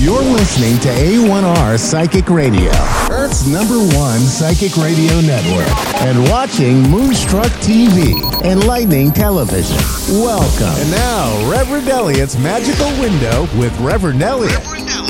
[0.00, 2.70] You're listening to A1R Psychic Radio,
[3.10, 5.68] Earth's number one psychic radio network,
[6.00, 9.76] and watching Moonstruck TV and Lightning Television.
[10.08, 10.72] Welcome.
[10.80, 14.22] And now, Reverend Elliot's Magickal Window with Reverend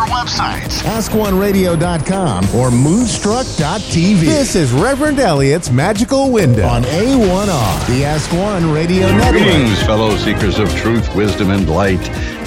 [0.08, 0.82] Or one of our websites.
[0.84, 4.20] AskOneRadio.com or Moonstruck.tv.
[4.22, 9.44] This is Reverend Elliot's Magickal Window on A1R, the Ask One Radio Network.
[9.44, 12.02] Greetings, fellow seekers of truth, wisdom, and light.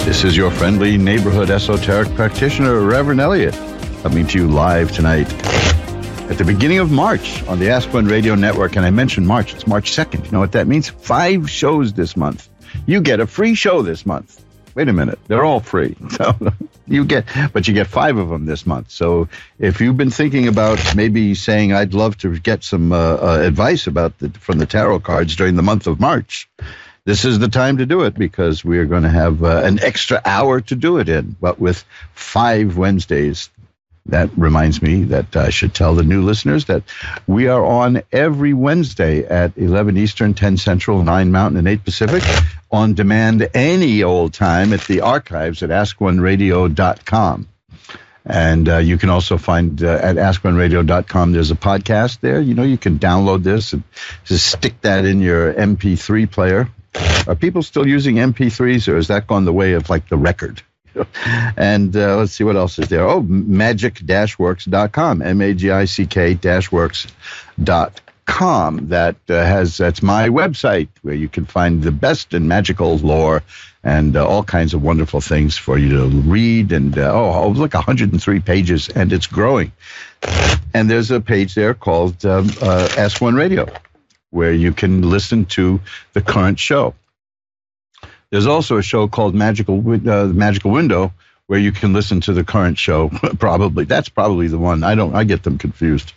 [0.05, 3.53] This is your friendly neighborhood esoteric practitioner, Reverend Elliot,
[4.01, 5.31] coming to you live tonight
[6.29, 8.75] at the beginning of March on the Ask One Radio Network.
[8.75, 10.25] And I mentioned March, it's March 2nd.
[10.25, 10.89] You know what that means?
[10.89, 12.49] Five shows this month.
[12.85, 14.43] You get a free show this month.
[14.75, 15.95] Wait a minute, they're all free.
[16.11, 16.35] So
[16.87, 18.91] you get, but you get five of them this month.
[18.91, 23.39] So if you've been thinking about maybe saying, I'd love to get some uh, uh,
[23.41, 26.49] advice about the, from the tarot cards during the month of March,
[27.05, 29.81] this is the time to do it because we are going to have uh, an
[29.81, 31.83] extra hour to do it in, but with
[32.13, 33.49] five Wednesdays.
[34.07, 36.83] That reminds me that I should tell the new listeners that
[37.27, 42.23] we are on every Wednesday at 11 Eastern, 10 Central, 9 Mountain, and 8 Pacific
[42.71, 47.47] on demand any old time at the archives at askoneradio.com.
[48.25, 52.39] And uh, you can also find uh, at askoneradio.com, there's a podcast there.
[52.39, 53.83] You know, you can download this and
[54.25, 56.69] just stick that in your MP3 player.
[57.27, 60.61] Are people still using MP3s or has that gone the way of like the record?
[61.57, 63.07] and uh, let's see what else is there.
[63.07, 66.39] Oh, magick-works.com, M-A-G-I-C-K
[66.71, 68.87] works.com.
[68.87, 73.43] That uh, has, that's my website where you can find the best in magical lore
[73.83, 76.71] and uh, all kinds of wonderful things for you to read.
[76.71, 79.71] And uh, oh, oh, look, 103 pages, and it's growing.
[80.73, 83.67] And there's a page there called um, uh, Ask One Radio,
[84.29, 85.81] where you can listen to
[86.13, 86.93] the current show.
[88.31, 91.13] There's also a show called Magical uh, Magickal Window,
[91.47, 93.09] where you can listen to the current show.
[93.39, 94.83] probably that's probably the one.
[94.83, 95.13] I don't.
[95.13, 96.13] I get them confused.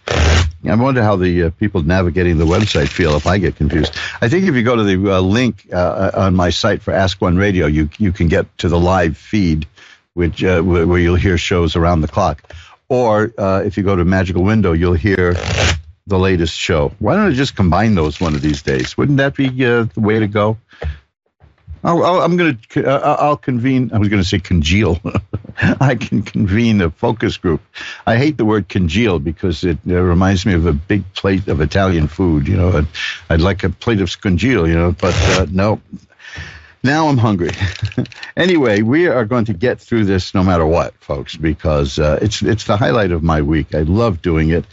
[0.67, 3.95] I wonder how the uh, people navigating the website feel if I get confused.
[4.21, 7.21] I think if you go to the uh, link uh, on my site for Ask
[7.21, 9.67] One Radio, you you can get to the live feed,
[10.15, 12.43] which uh, where you'll hear shows around the clock.
[12.89, 15.35] Or uh, if you go to Magickal Window, you'll hear
[16.07, 16.93] the latest show.
[17.01, 18.97] Why don't I just combine those one of these days?
[18.97, 20.59] Wouldn't that be uh, the way to go?
[21.85, 22.89] I'll, I'm going to.
[22.89, 23.91] I'll convene.
[23.93, 25.01] I was going to say congeal.
[25.81, 27.61] I can convene a focus group.
[28.07, 31.61] I hate the word congeal because it, it, reminds me of a big plate of
[31.61, 32.49] Italian food.
[32.49, 32.87] You know, I'd,
[33.29, 34.67] I'd like a plate of congeal.
[34.67, 35.81] You know, but uh, no.
[36.83, 37.51] Now I'm hungry.
[38.37, 42.43] anyway, we are going to get through this no matter what, folks, because uh, it's
[42.43, 43.75] it's the highlight of my week.
[43.75, 44.65] I love doing it,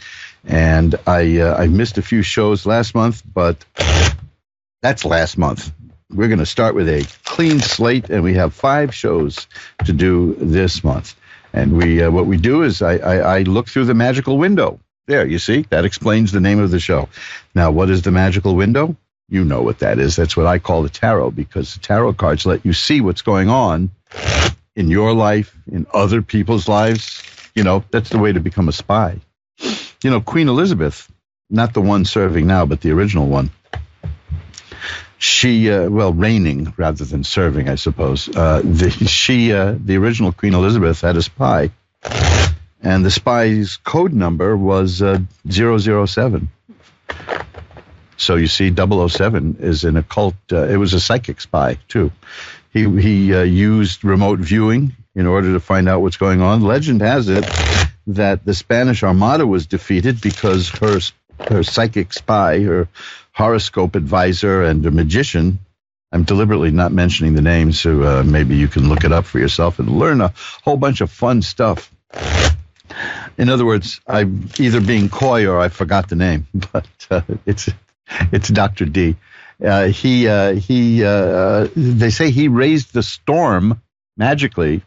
[0.44, 3.64] and I uh, I missed a few shows last month, but
[4.80, 5.72] that's last month
[6.12, 9.46] we're going to start with a clean slate, and we have five shows
[9.84, 11.14] to do this month.
[11.52, 14.80] And we, uh, what we do is I, I, I look through the magical window.
[15.06, 17.08] There, you see, that explains the name of the show.
[17.54, 18.96] Now, what is the magical window?
[19.28, 20.16] You know what that is.
[20.16, 23.48] That's what I call the tarot because the tarot cards let you see what's going
[23.48, 23.90] on
[24.76, 27.22] in your life, in other people's lives.
[27.54, 29.20] You know, that's the way to become a spy.
[30.02, 31.10] You know, Queen Elizabeth,
[31.50, 33.50] not the one serving now, but the original one
[35.22, 38.28] she uh, well reigning rather than serving i suppose.
[38.28, 41.70] Uh, the, she uh, the original queen elizabeth had a spy.
[42.84, 46.48] And the spy's code number was uh, 007
[48.16, 52.10] so you see 007 is an occult uh, it was a psychic spy too.
[52.72, 56.62] He he uh, used remote viewing in order to find out what's going on.
[56.62, 57.44] Legend has it
[58.08, 60.98] that the spanish armada was defeated because her
[61.48, 62.88] her psychic spy her
[63.32, 65.58] horoscope advisor and a magician.
[66.12, 69.38] I'm deliberately not mentioning the names, so uh, maybe you can look it up for
[69.38, 70.32] yourself and learn a
[70.62, 71.90] whole bunch of fun stuff.
[73.38, 77.70] In other words, I'm either being coy or I forgot the name, but uh, it's
[78.30, 78.84] it's Dr.
[78.84, 79.16] Dee
[79.64, 83.80] Uh, he uh, he uh, they say he raised the storm
[84.16, 84.82] magically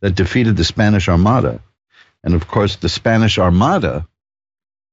[0.00, 1.60] that defeated the Spanish Armada,
[2.24, 4.06] and of course the Spanish Armada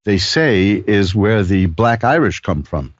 [0.05, 2.93] they say is where the Black Irish come from,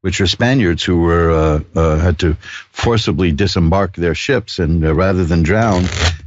[0.00, 2.34] which are Spaniards who were uh, uh, had to
[2.70, 5.84] forcibly disembark their ships, and uh, rather than drown,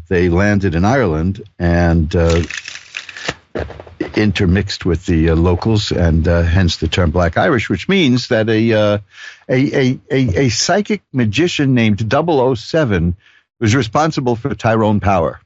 [0.10, 2.44] they landed in Ireland, and uh,
[4.16, 8.50] intermixed with the uh, locals, and uh, hence the term Black Irish, which means that
[8.50, 9.02] a, a,
[9.50, 13.16] a, a, a psychic magician named 007
[13.60, 15.40] was responsible for Tyrone Power.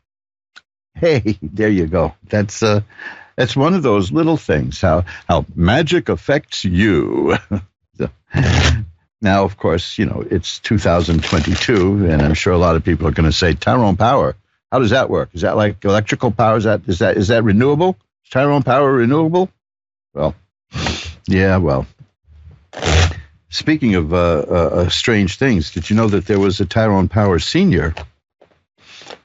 [0.93, 2.15] Hey, there you go.
[2.27, 2.81] That's uh,
[3.35, 7.37] that's one of those little things how how magic affects you.
[9.21, 13.11] now, of course, you know it's 2022, and I'm sure a lot of people are
[13.11, 14.35] going to say Tyrone Power.
[14.71, 15.29] How does that work?
[15.33, 16.57] Is that like electrical power?
[16.57, 17.97] Is that is that is that renewable?
[18.23, 19.49] Is Tyrone Power renewable?
[20.13, 20.35] Well,
[21.27, 21.57] yeah.
[21.57, 21.85] Well,
[23.49, 27.09] speaking of uh, uh, uh, strange things, did you know that there was a Tyrone
[27.09, 27.93] Power senior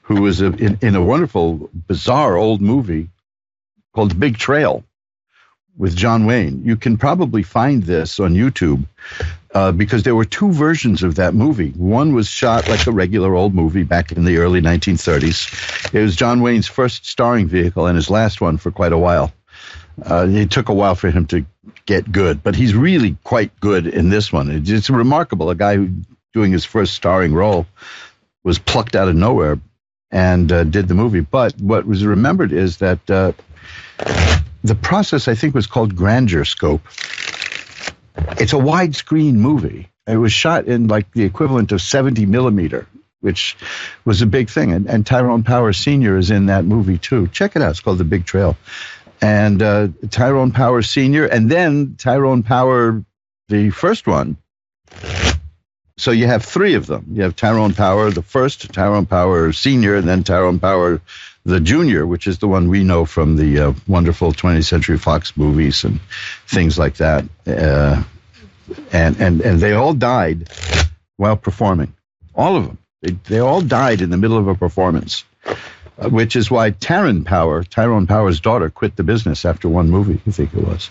[0.03, 3.09] who was a, in, in a wonderful, bizarre old movie
[3.97, 4.83] called Big Trail
[5.75, 6.61] with John Wayne.
[6.63, 8.85] You can probably find this on YouTube
[9.55, 11.71] uh, because there were two versions of that movie.
[11.71, 15.91] One was shot like a regular old movie back in the early 1930s.
[15.95, 19.33] It was John Wayne's first starring vehicle and his last one for quite a while.
[20.05, 21.43] Uh, it took a while for him to
[21.87, 24.51] get good, but he's really quite good in this one.
[24.51, 25.49] It's, it's remarkable.
[25.49, 25.89] A guy who
[26.35, 27.65] doing his first starring role
[28.43, 29.59] was plucked out of nowhere
[30.11, 31.21] and uh, did the movie.
[31.21, 33.33] But what was remembered is that uh,
[34.63, 36.81] the process, I think, was called grandeur scope.
[38.39, 39.89] It's a widescreen movie.
[40.07, 42.87] It was shot in like the equivalent of 70 millimeter,
[43.21, 43.57] which
[44.05, 44.71] was a big thing.
[44.71, 46.17] And, and Tyrone Power Sr.
[46.17, 47.27] is in that movie too.
[47.27, 47.71] Check it out.
[47.71, 48.57] It's called The Big Trail.
[49.21, 51.25] And uh, Tyrone Power Sr.
[51.25, 53.03] and then Tyrone Power,
[53.49, 54.37] the first one,
[55.97, 57.05] so you have three of them.
[57.11, 61.01] You have Tyrone Power, the first Tyrone Power Senior, and then Tyrone Power
[61.47, 65.37] the Junior, which is the one we know from the uh, wonderful 20th Century Fox
[65.37, 66.01] movies and
[66.45, 67.23] things like that.
[67.47, 68.03] Uh,
[68.91, 70.49] and and and they all died
[71.15, 71.93] while performing.
[72.35, 72.77] All of them.
[73.01, 75.23] They, they all died in the middle of a performance,
[75.97, 80.19] uh, which is why Taryn Power, Tyrone Power's daughter, quit the business after one movie.
[80.27, 80.89] I think it was.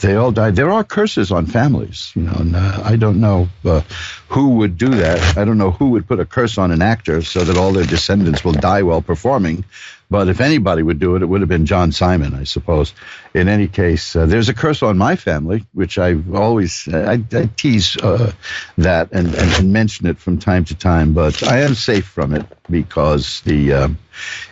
[0.00, 0.56] They all died.
[0.56, 3.82] There are curses on families, you know, and uh, I don't know uh,
[4.28, 5.36] who would do that.
[5.36, 7.84] I don't know who would put a curse on an actor so that all their
[7.84, 9.66] descendants will die while performing.
[10.10, 12.94] But if anybody would do it, it would have been John Simon, I suppose.
[13.34, 17.50] In any case, uh, there's a curse on my family, which I've always I, I
[17.56, 18.32] tease uh,
[18.78, 21.12] that and, and, mention it from time to time.
[21.12, 23.98] But I am safe from it because the um,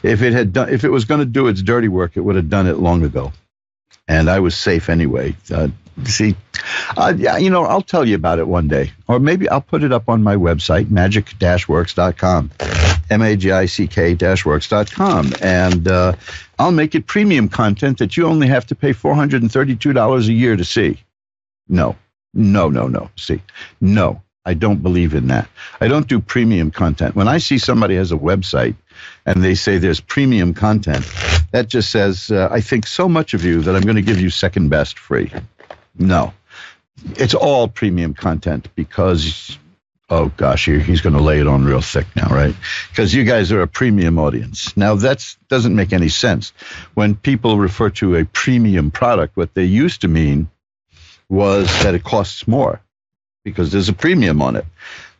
[0.03, 2.37] if it had done if it was going to do its dirty work, it would
[2.37, 3.33] have done it long ago
[4.09, 5.37] and I was safe anyway.
[5.51, 5.69] Uh,
[6.05, 6.35] see,
[6.97, 9.83] uh, yeah, you know, I'll tell you about it one day, or maybe I'll put
[9.83, 12.51] it up on my website, magick-works.com,
[13.11, 16.15] m-a-g-i-c-k-works.com, and uh,
[16.59, 20.65] I'll make it premium content that you only have to pay $432 a year to
[20.65, 20.99] see.
[21.69, 21.97] No,
[22.35, 23.11] no, no, no.
[23.17, 23.41] See,
[23.81, 24.23] no.
[24.45, 25.49] I don't believe in that.
[25.81, 27.15] I don't do premium content.
[27.15, 28.75] When I see somebody has a website
[29.25, 31.09] and they say there's premium content,
[31.53, 34.21] that just says, uh, I think so much of you that I'm going to give
[34.21, 35.33] you second best free.
[35.97, 36.35] No,
[37.17, 39.57] it's all premium content because,
[40.11, 42.55] oh gosh, he's going to lay it on real thick now, right?
[42.91, 44.77] Because you guys are a premium audience.
[44.77, 46.53] Now, that doesn't make any sense.
[46.95, 50.49] When people refer to a premium product, what they used to mean
[51.29, 52.81] was that it costs more
[53.45, 54.65] because there's a premium on it.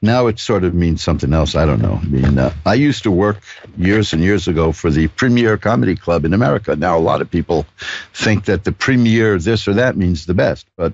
[0.01, 1.55] Now it sort of means something else.
[1.55, 2.01] I don't know.
[2.03, 3.41] I mean, uh, I used to work
[3.77, 6.75] years and years ago for the Premier Comedy Club in America.
[6.75, 7.67] Now a lot of people
[8.13, 10.93] think that the Premier this or that means the best, but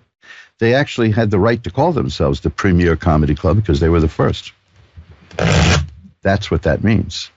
[0.58, 4.00] they actually had the right to call themselves the Premier Comedy Club because they were
[4.00, 4.52] the first.
[6.22, 7.30] That's what that means.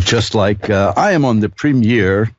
[0.00, 2.30] Just like uh, I am on the Premier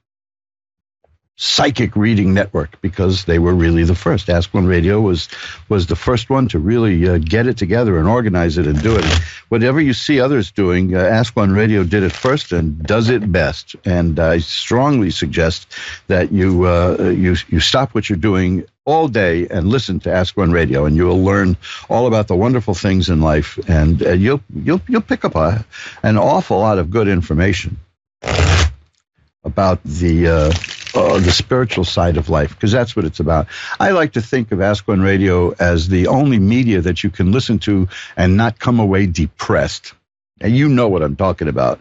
[1.41, 4.29] psychic reading network because they were really the first.
[4.29, 5.27] Ask One Radio was
[5.69, 8.95] was the first one to really uh, get it together and organize it and do
[8.95, 9.05] it.
[9.49, 13.31] Whatever you see others doing, uh, Ask One Radio did it first and does it
[13.31, 13.75] best.
[13.85, 15.65] And I strongly suggest
[16.07, 20.37] that you uh, you you stop what you're doing all day and listen to Ask
[20.37, 21.57] One Radio, and you will learn
[21.89, 25.65] all about the wonderful things in life, and uh, you'll you'll you'll pick up a,
[26.03, 27.77] an awful lot of good information
[29.43, 30.53] about the uh,
[30.95, 33.47] uh, the spiritual side of life because that's what it's about.
[33.79, 37.31] I like to think of Ask One Radio as the only media that you can
[37.31, 39.93] listen to and not come away depressed.
[40.39, 41.79] And you know what I'm talking about.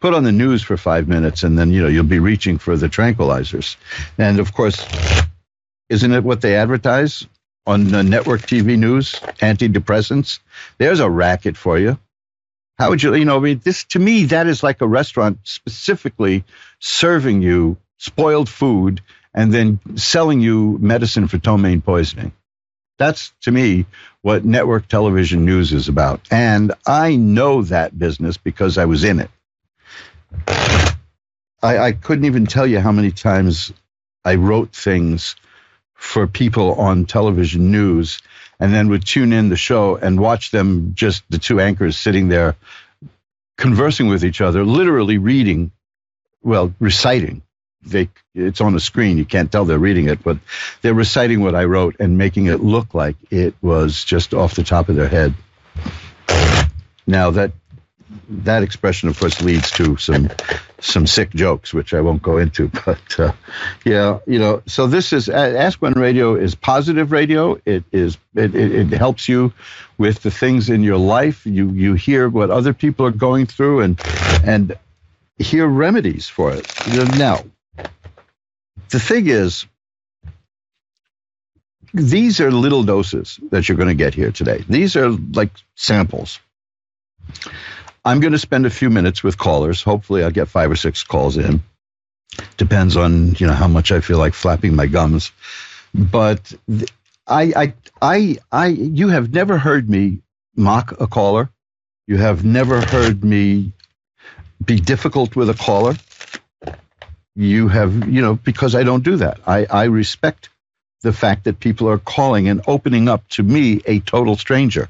[0.00, 2.76] Put on the news for five minutes, and then you know you'll be reaching for
[2.76, 3.76] the tranquilizers.
[4.18, 4.84] And of course,
[5.88, 7.26] isn't it what they advertise
[7.66, 9.12] on the network TV news?
[9.40, 10.40] Antidepressants.
[10.78, 11.98] There's a racket for you.
[12.78, 15.38] How would you, you know, I mean, this to me, that is like a restaurant
[15.44, 16.44] specifically
[16.80, 19.00] serving you spoiled food
[19.32, 22.32] and then selling you medicine for ptomaine poisoning.
[22.98, 23.86] That's to me
[24.22, 26.20] what network television news is about.
[26.30, 29.30] And I know that business because I was in it.
[31.62, 33.72] I, I couldn't even tell you how many times
[34.24, 35.36] I wrote things
[35.94, 38.20] for people on television news
[38.58, 42.28] and then would tune in the show and watch them just the two anchors sitting
[42.28, 42.56] there
[43.56, 45.70] conversing with each other, literally reading,
[46.42, 47.42] well, reciting.
[47.84, 49.18] They, it's on the screen.
[49.18, 50.38] You can't tell they're reading it, but
[50.82, 54.62] they're reciting what I wrote and making it look like it was just off the
[54.62, 55.34] top of their head.
[57.06, 57.52] Now that
[58.28, 60.30] that expression, of course, leads to some
[60.78, 62.70] some sick jokes, which I won't go into.
[62.84, 63.32] But uh,
[63.84, 67.60] yeah, you know, so this is Ask One Radio is positive radio.
[67.64, 69.52] It is it, it, it, helps you
[69.98, 71.46] with the things in your life.
[71.46, 74.00] You you hear what other people are going through and
[74.44, 74.76] and
[75.38, 76.66] hear remedies for it.
[77.16, 77.44] Now,
[78.92, 79.66] the thing is.
[81.94, 84.64] These are little doses that you're going to get here today.
[84.66, 86.40] These are like samples.
[88.02, 89.82] I'm going to spend a few minutes with callers.
[89.82, 91.62] Hopefully, I'll get five or six calls in.
[92.56, 95.32] Depends on you know how much I feel like flapping my gums.
[95.94, 96.54] But
[97.26, 100.20] I, I, I, I, you have never heard me
[100.56, 101.50] mock a caller.
[102.06, 103.72] You have never heard me
[104.64, 105.94] be difficult with a caller.
[107.34, 109.40] You have, you know, because I don't do that.
[109.46, 110.50] I, I respect
[111.02, 114.88] the fact that people are calling and opening up to me, a total stranger.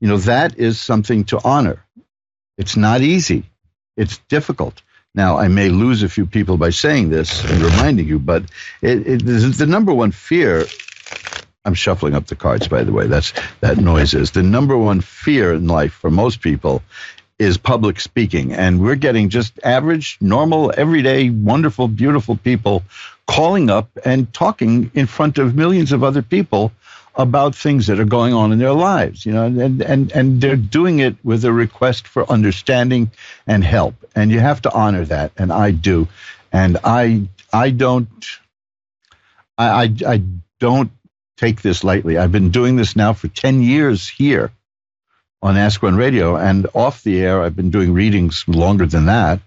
[0.00, 1.84] You know, that is something to honor.
[2.56, 3.44] It's not easy.
[3.96, 4.82] It's difficult.
[5.14, 8.44] Now, I may lose a few people by saying this and reminding you, but
[8.80, 10.66] it, it, the number one fear.
[11.64, 13.06] I'm shuffling up the cards, by the way.
[13.06, 16.82] That's that noise is the number one fear in life for most people
[17.40, 22.82] is public speaking, and we're getting just average, normal, everyday, wonderful, beautiful people
[23.26, 26.70] calling up and talking in front of millions of other people
[27.14, 30.54] about things that are going on in their lives, you know, and, and, and they're
[30.54, 33.10] doing it with a request for understanding
[33.46, 33.94] and help.
[34.14, 35.32] And you have to honor that.
[35.38, 36.08] And I do.
[36.52, 38.26] And I, I don't,
[39.56, 40.22] I, I, I
[40.58, 40.90] don't
[41.38, 42.18] take this lightly.
[42.18, 44.52] I've been doing this now for 10 years here
[45.42, 47.42] on Ask One Radio and off the air.
[47.42, 49.40] I've been doing readings longer than that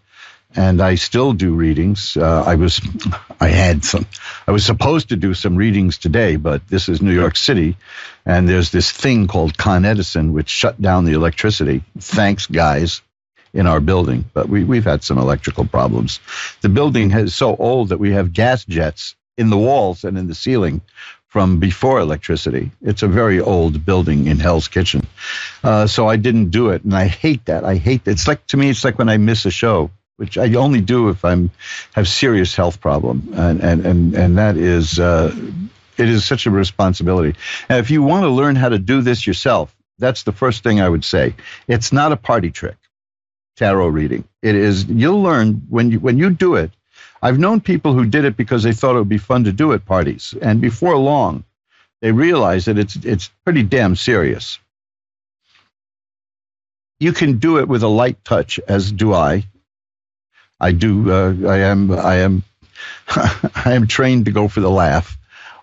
[0.56, 2.16] and I still do readings.
[2.16, 2.82] Uh, I was,
[3.40, 4.06] I had some,
[4.48, 7.78] I was supposed to do some readings today, but this is New York City,
[8.26, 11.84] and there's this thing called Con Edison, which shut down the electricity.
[11.98, 13.02] Thanks, guys,
[13.54, 16.20] in our building, but we we've had some electrical problems.
[16.62, 20.28] The building is so old that we have gas jets in the walls and in
[20.28, 20.82] the ceiling
[21.34, 22.70] from before electricity.
[22.84, 25.02] It's a very old building in Hell's Kitchen,
[25.64, 27.66] uh, so I didn't do it, and I hate that.
[27.66, 28.04] I hate.
[28.04, 28.12] That.
[28.12, 31.10] It's like to me, it's like when I miss a show which I only do
[31.10, 31.50] if I'm
[31.94, 35.36] have serious health problem, and and and and that is uh,
[35.98, 37.36] it is such a responsibility.
[37.68, 40.80] And if you want to learn how to do this yourself, that's the first thing
[40.80, 41.34] I would say.
[41.68, 42.78] It's not a party trick,
[43.58, 44.24] tarot reading.
[44.44, 46.70] It is you'll learn when you when you do it.
[47.24, 49.74] I've known people who did it because they thought it would be fun to do
[49.74, 51.46] at parties, and before long,
[52.02, 54.60] they realize that it's it's pretty damn serious.
[57.00, 59.46] You can do it with a light touch, as do I
[60.64, 61.12] I do.
[61.12, 61.92] Uh, I am.
[61.92, 62.44] I am.
[63.08, 65.18] I am trained to go for the laugh,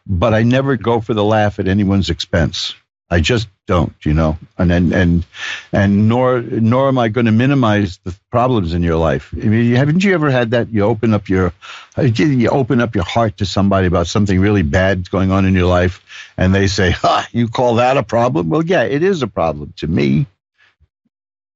[0.07, 2.75] but I never go for the laugh at anyone's expense.
[3.13, 5.27] I just don't, you know, and and and,
[5.73, 9.35] and nor nor am I going to minimize the problems in your life.
[9.35, 10.69] I mean, haven't you ever had that?
[10.71, 11.53] You open up your
[11.99, 15.67] you open up your heart to somebody about something really bad going on in your
[15.67, 16.05] life,
[16.37, 19.75] and they say, "Ha, you call that a problem?" Well, yeah, it is a problem
[19.79, 20.27] to me.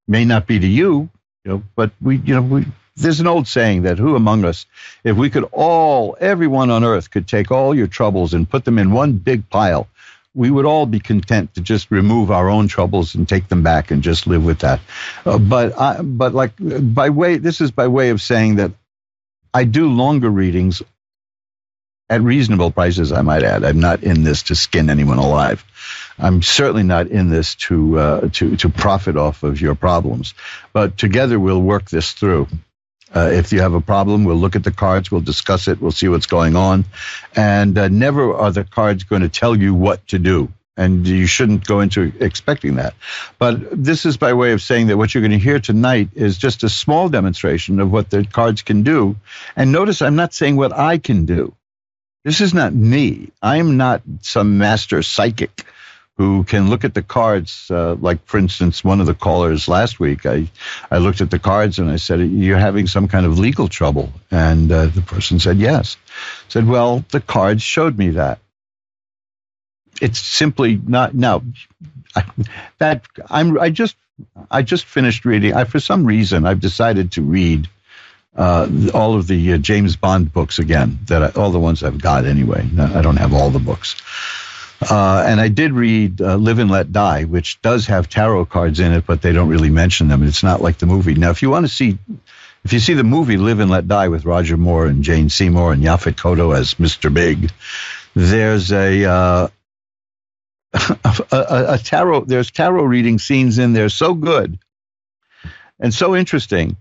[0.08, 1.08] May not be to you,
[1.44, 4.66] you know, but we, you know, we there's an old saying that who among us,
[5.02, 8.78] if we could all, everyone on earth could take all your troubles and put them
[8.78, 9.88] in one big pile,
[10.34, 13.90] we would all be content to just remove our own troubles and take them back
[13.90, 14.80] and just live with that.
[15.24, 18.72] Uh, but I, but like by way, this is by way of saying that
[19.52, 20.82] I do longer readings
[22.10, 23.64] at reasonable prices, I might add.
[23.64, 25.64] I'm not in this to skin anyone alive.
[26.18, 30.34] I'm certainly not in this to uh, to to profit off of your problems.
[30.72, 32.48] But together we'll work this through.
[33.14, 35.92] Uh, if you have a problem, we'll look at the cards, we'll discuss it, we'll
[35.92, 36.84] see what's going on.
[37.36, 40.52] And uh, never are the cards going to tell you what to do.
[40.76, 42.94] And you shouldn't go into expecting that.
[43.38, 46.36] But this is by way of saying that what you're going to hear tonight is
[46.36, 49.14] just a small demonstration of what the cards can do.
[49.54, 51.54] And notice I'm not saying what I can do.
[52.24, 53.30] This is not me.
[53.40, 55.64] I'm not some master psychic
[56.16, 57.68] who can look at the cards.
[57.70, 60.48] Uh, like, for instance, one of the callers last week, I,
[60.90, 64.12] I looked at the cards and I said, You're having some kind of legal trouble.
[64.30, 65.96] And uh, the person said, Yes.
[66.08, 68.38] I said, Well, the cards showed me that.
[70.00, 71.42] It's simply not, Now,
[72.14, 72.24] I,
[72.78, 73.96] that I'm, I just,
[74.50, 75.54] I just finished reading.
[75.54, 77.68] I, for some reason, I've decided to read
[78.36, 81.00] uh, all of the uh, James Bond books again.
[81.06, 82.68] That I, all the ones I've got anyway.
[82.78, 83.96] I don't have all the books.
[84.80, 88.80] Uh, and I did read uh, Live and Let Die, which does have tarot cards
[88.80, 90.22] in it, but they don't really mention them.
[90.22, 91.14] It's not like the movie.
[91.14, 91.98] Now, if you want to see,
[92.64, 95.72] if you see the movie Live and Let Die with Roger Moore and Jane Seymour
[95.72, 97.12] and Yaphet Kotto as Mr.
[97.12, 97.50] Big,
[98.14, 99.48] there's a, uh,
[100.72, 102.24] a, a, a tarot.
[102.24, 104.58] There's tarot reading scenes in there so good
[105.78, 106.76] and so interesting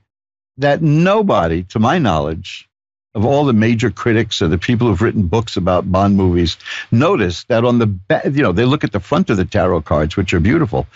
[0.58, 2.70] that nobody, to my knowledge,
[3.16, 6.58] of all the major critics or the people who've written books about Bond movies,
[6.92, 9.82] notice that on the back, you know, they look at the front of the tarot
[9.82, 10.88] cards, which are beautiful,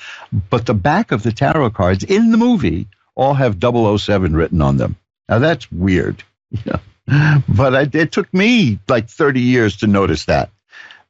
[0.50, 4.77] but the back of the tarot cards in the movie all have 007 written on
[4.77, 4.95] them.
[5.29, 6.24] Now that's weird,
[6.65, 10.50] but I, it took me like 30 years to notice that.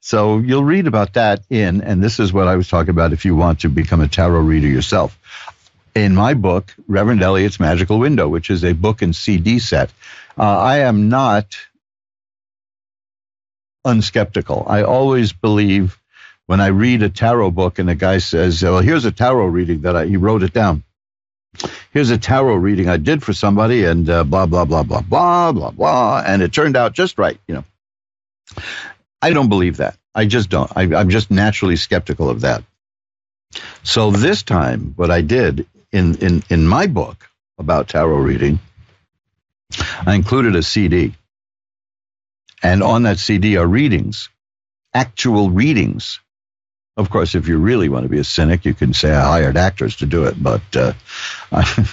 [0.00, 3.24] So you'll read about that in, and this is what I was talking about if
[3.24, 5.18] you want to become a tarot reader yourself
[6.04, 9.90] in my book, Reverend Elliot's Magical Window, which is a book and CD set.
[10.38, 11.56] Uh, I am not
[13.86, 14.64] unskeptical.
[14.68, 15.98] I always believe
[16.46, 19.82] when I read a tarot book and a guy says, "Well, here's a tarot reading
[19.82, 20.84] that I," he wrote it down.
[21.92, 25.52] Here's a tarot reading I did for somebody, and uh, blah blah blah blah blah
[25.52, 27.38] blah blah, and it turned out just right.
[27.48, 27.64] You know,
[29.20, 29.96] I don't believe that.
[30.14, 30.70] I just don't.
[30.76, 32.62] I, I'm just naturally skeptical of that.
[33.82, 38.58] So this time, what I did in, in, in my book about tarot reading,
[40.06, 41.14] I included a CD.
[42.62, 44.30] And on that CD are readings,
[44.94, 46.20] actual readings.
[46.96, 49.56] Of course, if you really want to be a cynic, you can say I hired
[49.56, 50.92] actors to do it, but uh,
[51.52, 51.86] I,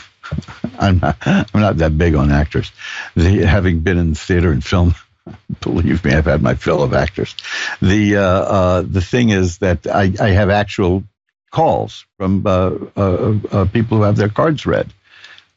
[0.79, 2.71] am not, I'm not that big on actors.
[3.15, 4.95] The, having been in theater and film,
[5.61, 7.35] believe me, I've had my fill of actors.
[7.81, 11.03] The uh, uh, the thing is that I, I have actual
[11.51, 14.91] calls from uh, uh, uh, people who have their cards read.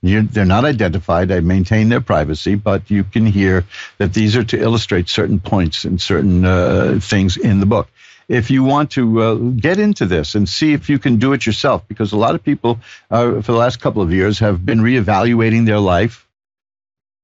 [0.00, 1.32] You, they're not identified.
[1.32, 3.64] I maintain their privacy, but you can hear
[3.98, 7.88] that these are to illustrate certain points and certain uh, things in the book.
[8.28, 11.46] If you want to uh, get into this and see if you can do it
[11.46, 12.78] yourself, because a lot of people
[13.10, 16.26] uh, for the last couple of years have been reevaluating their life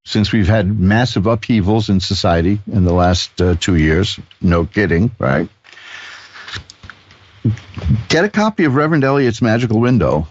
[0.06, 4.18] since we've had massive upheavals in society in the last two years.
[4.40, 5.48] No kidding, right?
[8.08, 10.26] get a copy of Reverend Elliot's Magical Window.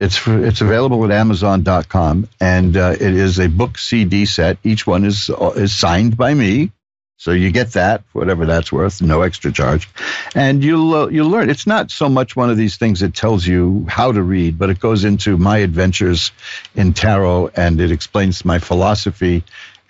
[0.00, 4.58] It's for, it's available at Amazon.com, and uh, it is a book CD set.
[4.62, 6.70] Each one is uh, is signed by me,
[7.16, 9.88] so you get that whatever that's worth, no extra charge,
[10.36, 11.50] and you'll uh, you'll learn.
[11.50, 14.70] It's not so much one of these things that tells you how to read, but
[14.70, 16.30] it goes into my adventures
[16.76, 19.42] in tarot, and it explains my philosophy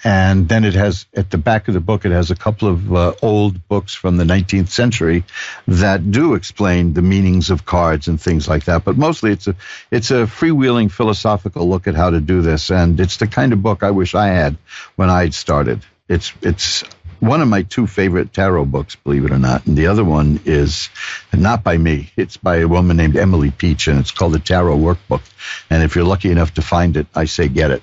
[0.04, 2.94] and then it has at the back of the book it has a couple of
[2.94, 5.24] uh, old books from the 19th century
[5.66, 9.56] that do explain the meanings of cards and things like that but mostly it's a
[9.90, 13.62] it's a freewheeling philosophical look at how to do this and it's the kind of
[13.62, 14.56] book I wish I had
[14.96, 16.84] when I started it's it's
[17.20, 19.66] one of my two favorite tarot books, believe it or not.
[19.66, 20.88] And the other one is
[21.32, 22.10] not by me.
[22.16, 25.22] It's by a woman named Emily Peach, and it's called the Tarot Workbook.
[25.68, 27.82] And if you're lucky enough to find it, I say get it.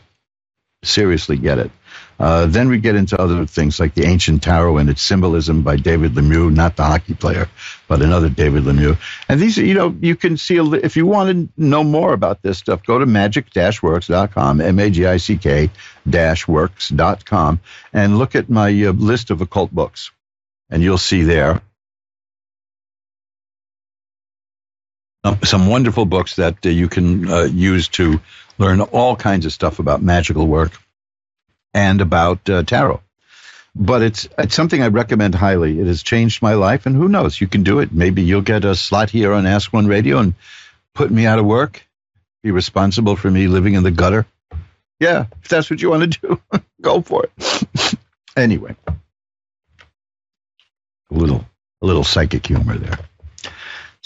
[0.84, 1.71] Seriously, get it.
[2.19, 5.75] Uh, then we get into other things like the ancient tarot and its symbolism by
[5.75, 7.49] David Lemieux, not the hockey player,
[7.88, 8.97] but another David Lemieux.
[9.28, 12.58] And these, you know, you can see, if you want to know more about this
[12.58, 15.69] stuff, go to magick-works.com, M-A-G-I-C-K
[16.10, 17.60] dash works.com,
[17.91, 20.12] and look at my uh, list of occult books.
[20.69, 21.62] And you'll see there
[25.43, 28.21] some wonderful books that uh, you can uh, use to
[28.58, 30.73] learn all kinds of stuff about magical work
[31.75, 33.01] and about uh, tarot.
[33.75, 35.79] But it's it's something I recommend highly.
[35.79, 37.91] It has changed my life, and who knows, you can do it.
[37.91, 40.33] Maybe you'll get a slot here on Ask One Radio and
[40.93, 41.85] put me out of work,
[42.41, 44.25] be responsible for me living in the gutter.
[44.97, 46.41] Yeah, if that's what you want to do,
[46.81, 47.95] go for it.
[48.38, 51.45] anyway, a little
[51.81, 52.97] a little psychic humor there.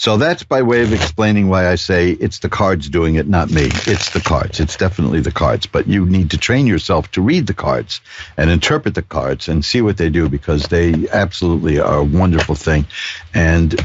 [0.00, 3.50] So that's by way of explaining why I say it's the cards doing it, not
[3.50, 3.64] me.
[3.64, 4.58] It's the cards.
[4.58, 5.66] It's definitely the cards.
[5.66, 8.00] But you need to train yourself to read the cards
[8.38, 12.54] and interpret the cards and see what they do because they absolutely are a wonderful
[12.54, 12.86] thing.
[13.34, 13.78] And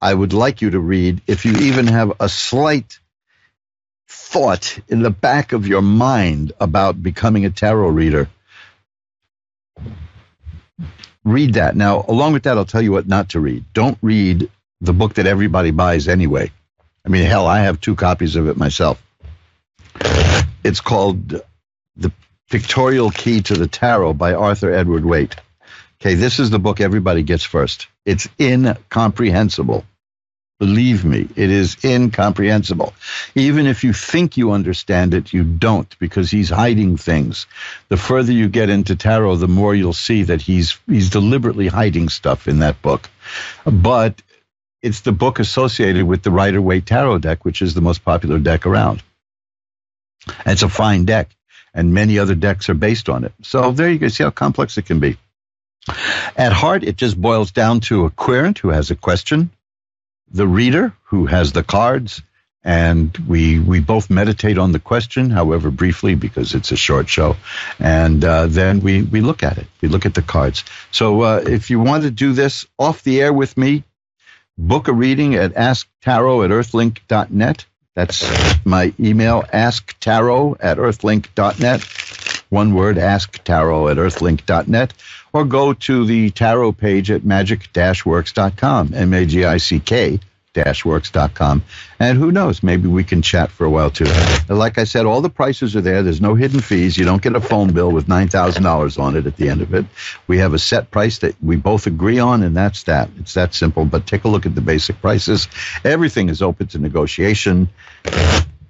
[0.00, 3.00] I would like you to read, if you even have a slight
[4.06, 8.28] thought in the back of your mind about becoming a tarot reader,
[11.24, 11.74] read that.
[11.74, 13.64] Now, along with that, I'll tell you what not to read.
[13.72, 14.48] Don't read
[14.80, 16.50] the book that everybody buys anyway.
[17.04, 19.02] I mean, hell, I have two copies of it myself.
[20.62, 21.40] It's called
[21.96, 22.12] The
[22.50, 25.36] Pictorial Key to the Tarot by Arthur Edward Waite.
[26.00, 27.88] Okay, this is the book everybody gets first.
[28.04, 29.84] It's incomprehensible.
[30.60, 32.94] Believe me, it is incomprehensible.
[33.34, 37.46] Even if you think you understand it, you don't because he's hiding things.
[37.88, 42.08] The further you get into tarot, the more you'll see that he's he's deliberately hiding
[42.08, 43.10] stuff in that book.
[43.66, 44.22] But
[44.84, 48.38] it's the book associated with the Rider Waite Tarot deck, which is the most popular
[48.38, 49.02] deck around.
[50.26, 51.34] And it's a fine deck,
[51.72, 53.32] and many other decks are based on it.
[53.42, 54.08] So there you go.
[54.08, 55.16] See how complex it can be.
[56.36, 59.50] At heart, it just boils down to a querent who has a question,
[60.30, 62.20] the reader who has the cards,
[62.62, 67.36] and we we both meditate on the question, however briefly, because it's a short show,
[67.78, 69.66] and uh, then we we look at it.
[69.80, 70.62] We look at the cards.
[70.90, 73.84] So uh, if you want to do this off the air with me,
[74.56, 77.66] book a reading at asktarot at earthlink.net.
[77.94, 81.82] That's my email, asktarot at earthlink.net.
[82.50, 84.92] One word, asktarot at earthlink.net
[85.32, 90.20] or go to the tarot page at magick-works.com, M-A-G-I-C-K
[90.84, 91.64] works.com.
[91.98, 94.06] And who knows, maybe we can chat for a while too.
[94.48, 96.02] Like I said, all the prices are there.
[96.02, 96.96] There's no hidden fees.
[96.96, 99.84] You don't get a phone bill with $9,000 on it at the end of it.
[100.26, 103.10] We have a set price that we both agree on, and that's that.
[103.18, 103.84] It's that simple.
[103.84, 105.48] But take a look at the basic prices.
[105.84, 107.68] Everything is open to negotiation.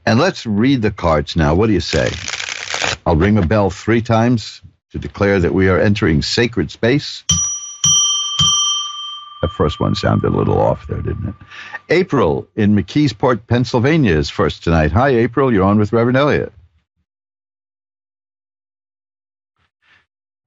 [0.07, 1.55] And let's read the cards now.
[1.55, 2.11] What do you say?
[3.07, 7.25] I'll ring a bell three times to declare that we are entering sacred space.
[9.45, 11.35] That first one sounded a little off there, didn't it?
[11.91, 14.91] April in McKeesport, Pennsylvania is first tonight.
[14.93, 15.53] Hi, April.
[15.53, 16.51] You're on with Reverend Elliot.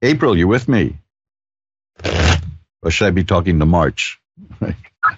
[0.01, 0.97] April, you with me?
[2.81, 4.19] Or should I be talking to March?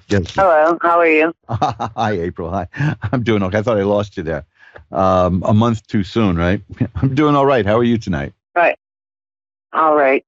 [0.10, 0.36] yes.
[0.36, 1.34] Hello, how are you?
[1.48, 2.50] Hi, April.
[2.50, 2.68] Hi.
[3.14, 3.60] I'm doing okay.
[3.60, 4.46] I thought I lost you there.
[4.92, 6.62] Um, a month too soon, right?
[6.96, 7.66] I'm doing all right.
[7.66, 8.34] How are you tonight?
[8.54, 8.78] Right.
[9.72, 10.26] All right.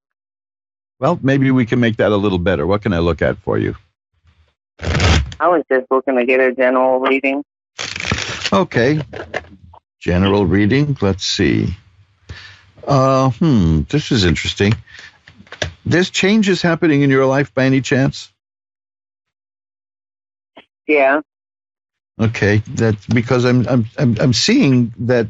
[1.02, 2.64] Well, maybe we can make that a little better.
[2.64, 3.74] What can I look at for you?
[4.78, 7.42] I was just looking to get a general reading.
[8.52, 9.00] Okay.
[9.98, 10.96] General reading.
[11.00, 11.76] Let's see.
[12.86, 13.80] Uh, hmm.
[13.88, 14.74] This is interesting.
[15.84, 18.30] There's changes happening in your life by any chance?
[20.86, 21.22] Yeah.
[22.20, 22.58] Okay.
[22.58, 25.26] That's because I'm I'm I'm, I'm seeing that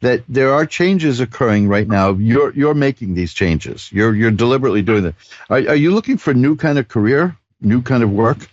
[0.00, 2.12] that there are changes occurring right now.
[2.12, 3.90] You're you're making these changes.
[3.92, 5.14] You're you're deliberately doing that.
[5.50, 8.48] Are, are you looking for a new kind of career, new kind of work?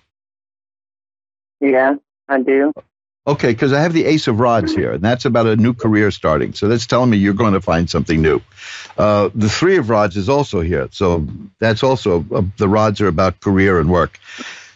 [1.59, 1.95] Yeah,
[2.27, 2.73] I do.
[3.27, 6.11] Okay, because I have the Ace of Rods here, and that's about a new career
[6.11, 6.53] starting.
[6.53, 8.39] So that's telling me you're going to find something new.
[8.97, 11.27] Uh, the Three of Rods is also here, so
[11.59, 14.19] that's also uh, the rods are about career and work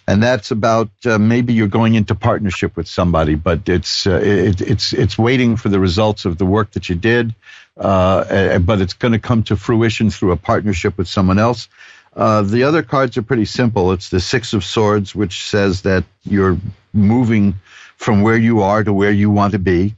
[0.09, 4.59] and that's about uh, maybe you're going into partnership with somebody, but it's uh, it,
[4.59, 7.35] it's it's waiting for the results of the work that you did,
[7.77, 11.69] uh, but it's going to come to fruition through a partnership with someone else.
[12.15, 13.91] Uh, the other cards are pretty simple.
[13.91, 16.57] It's the Six of Swords, which says that you're
[16.91, 17.53] moving
[17.97, 19.95] from where you are to where you want to be.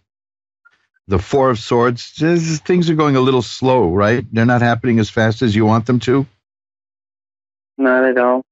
[1.08, 4.26] The Four of Swords, things are going a little slow, right?
[4.30, 6.28] They're not happening as fast as you want them to.
[7.78, 8.44] Not at all.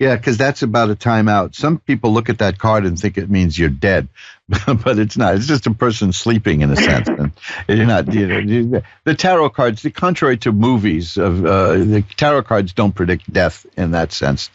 [0.00, 1.54] Yeah, because that's about a timeout.
[1.54, 4.08] Some people look at that card and think it means you're dead,
[4.48, 5.34] but it's not.
[5.34, 7.06] It's just a person sleeping in a sense.
[7.08, 7.32] and
[7.68, 8.10] you're not.
[8.10, 12.94] You know, the tarot cards, the contrary to movies, of uh, the tarot cards don't
[12.94, 14.48] predict death in that sense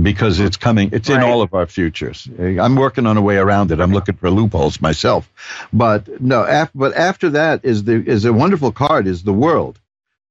[0.00, 0.90] because it's coming.
[0.92, 1.16] It's right.
[1.16, 2.28] in all of our futures.
[2.38, 3.80] I'm working on a way around it.
[3.80, 5.28] I'm looking for loopholes myself,
[5.72, 6.44] but no.
[6.44, 9.80] Af- but after that is the is a wonderful card is the world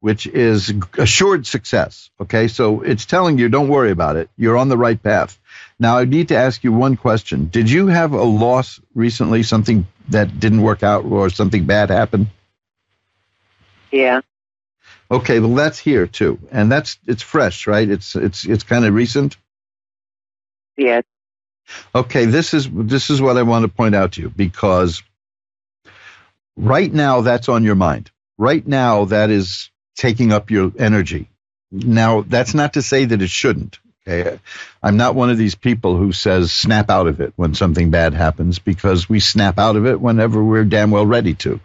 [0.02, 2.10] which is assured success.
[2.20, 4.30] Okay, so it's telling you don't worry about it.
[4.36, 5.40] You're on the right path.
[5.80, 7.48] Now, I need to ask you one question.
[7.48, 12.28] Did you have a loss recently, something that didn't work out or something bad happened?
[13.92, 14.22] Yeah.
[15.10, 16.40] Okay, well that's here too.
[16.52, 17.88] And that's it's fresh, right?
[17.88, 19.36] It's it's it's kind of recent?
[20.78, 21.04] Yes.
[21.94, 25.04] Okay, this is this is what I want to point out to you because
[26.56, 28.10] right now that's on your mind.
[28.38, 31.30] Right now that is taking up your energy.
[31.71, 33.80] Now, that's not to say that it shouldn't.
[34.08, 34.39] Okay?
[34.82, 38.13] I'm not one of these people who says snap out of it when something bad
[38.13, 41.60] happens because we snap out of it whenever we're damn well ready to.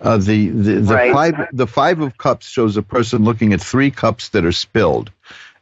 [0.00, 1.12] Uh, the the, the right.
[1.12, 5.10] five the five of cups shows a person looking at three cups that are spilled,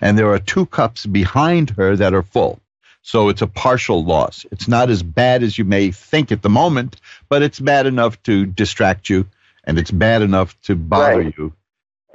[0.01, 2.61] and there are two cups behind her that are full.
[3.03, 4.45] So it's a partial loss.
[4.51, 6.97] It's not as bad as you may think at the moment,
[7.29, 9.29] but it's bad enough to distract you,
[9.63, 11.35] and it's bad enough to bother right.
[11.37, 11.53] you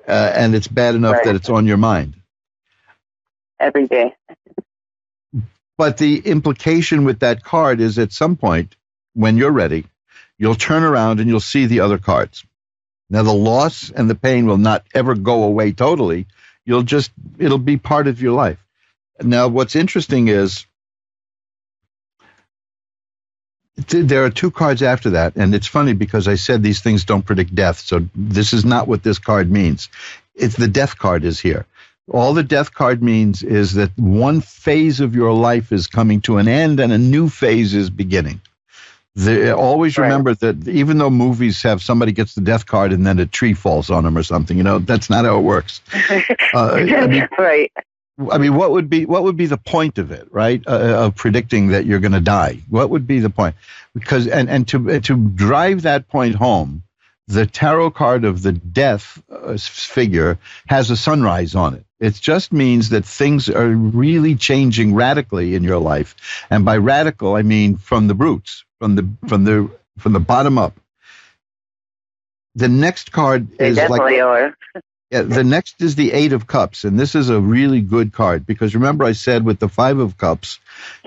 [0.07, 1.25] uh, and it's bad enough right.
[1.25, 2.15] that it's on your mind
[3.59, 4.15] every day.
[5.77, 8.75] but the implication with that card is at some point
[9.13, 9.85] when you're ready,
[10.38, 12.45] you'll turn around and you'll see the other cards.
[13.09, 16.27] Now the loss and the pain will not ever go away totally.
[16.65, 18.63] You'll just it'll be part of your life.
[19.21, 20.65] Now what's interesting is
[23.87, 27.25] there are two cards after that, and it's funny because I said these things don't
[27.25, 29.89] predict death, so this is not what this card means.
[30.35, 31.65] It's the death card is here.
[32.11, 36.37] All the death card means is that one phase of your life is coming to
[36.37, 38.41] an end and a new phase is beginning.
[39.15, 40.05] The, always Right.
[40.05, 43.53] remember that even though movies have somebody gets the death card and then a tree
[43.53, 45.81] falls on them or something, you know, that's not how it works.
[46.53, 47.71] Uh, I mean, right.
[48.32, 50.62] I mean, what would be what would be the point of it, right?
[50.67, 52.60] Uh, of predicting that you're going to die.
[52.69, 53.55] What would be the point?
[53.93, 56.84] Because and and to to drive that point home,
[57.27, 61.86] the tarot card of the death uh, figure has a sunrise on it.
[61.99, 66.15] It just means that things are really changing radically in your life,
[66.49, 70.58] and by radical I mean from the roots, from the from the from the bottom
[70.58, 70.77] up.
[72.55, 74.58] The next card They is like are.
[75.12, 78.45] Yeah, the next is the Eight of Cups, and this is a really good card
[78.45, 80.60] because remember I said with the Five of Cups,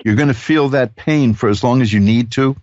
[0.04, 2.56] you're going to feel that pain for as long as you need to.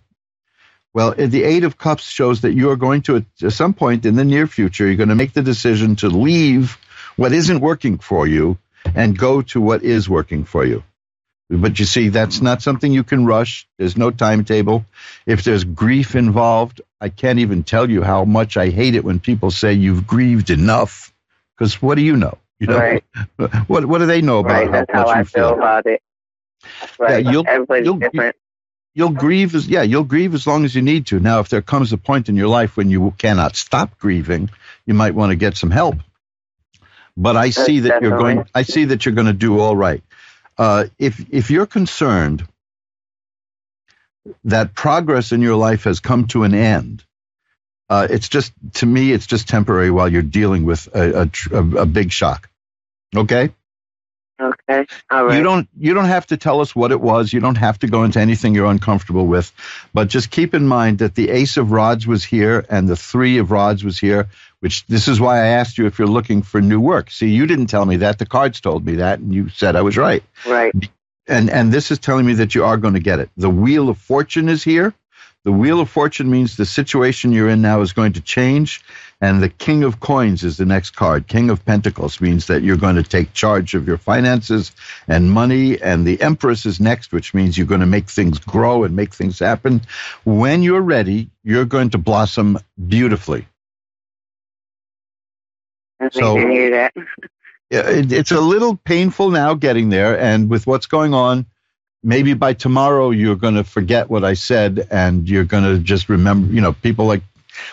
[0.92, 4.16] Well, the Eight of Cups shows that you are going to, at some point in
[4.16, 6.76] the near future, you're going to make the decision to leave
[7.16, 8.58] what isn't working for you
[8.94, 10.82] and go to what is working for you.
[11.48, 13.66] But you see, that's not something you can rush.
[13.78, 14.84] There's no timetable.
[15.26, 19.20] If there's grief involved, I can't even tell you how much I hate it when
[19.20, 21.09] people say you've grieved enough.
[21.60, 22.38] Because what do you know?
[22.58, 23.04] You know, Right.
[23.68, 24.66] what what do they know about Right.
[24.66, 26.02] how That's much how I you feel about it.
[26.98, 27.24] Right.
[27.24, 28.36] you'll- Everybody's you'll- different.
[28.94, 31.20] You'll grieve as yeah, you'll grieve as long as you need to.
[31.20, 34.50] Now, if there comes a point in your life when you cannot stop grieving,
[34.84, 35.96] you might want to get some help.
[37.16, 38.44] But I see that you're going.
[38.54, 40.02] I see that you're going to do all right.
[40.58, 42.46] Uh, if if you're concerned
[44.44, 47.04] that progress in your life has come to an end,
[47.90, 51.86] uh, it's just to me, it's just temporary while you're dealing with a, a, a,
[51.86, 52.48] big shock.
[53.14, 53.50] Okay.
[54.40, 54.86] Okay.
[55.10, 55.36] All right.
[55.36, 57.32] You don't you don't have to tell us what it was.
[57.32, 59.52] You don't have to go into anything you're uncomfortable with.
[59.92, 63.38] But just keep in mind that the ace of rods was here and the three
[63.38, 64.28] of rods was here,
[64.60, 67.10] which this is why I asked you if you're looking for new work.
[67.10, 68.18] See, you didn't tell me that.
[68.18, 70.22] The cards told me that and you said I was right.
[70.46, 70.72] right.
[71.26, 73.30] And and this is telling me that you are going to get it.
[73.36, 74.94] The wheel of fortune is here.
[75.44, 78.82] The wheel of fortune means the situation you're in now is going to change.
[79.22, 81.26] And the king of coins is the next card.
[81.26, 84.72] King of pentacles means that you're going to take charge of your finances
[85.08, 85.80] and money.
[85.80, 89.14] And the empress is next, which means you're going to make things grow and make
[89.14, 89.80] things happen.
[90.24, 93.46] When you're ready, you're going to blossom beautifully.
[96.00, 96.92] I So- hear that.
[97.70, 101.46] It, it's a little painful now getting there, and with what's going on,
[102.02, 106.08] maybe by tomorrow you're going to forget what I said, and you're going to just
[106.08, 106.52] remember.
[106.52, 107.22] You know, people like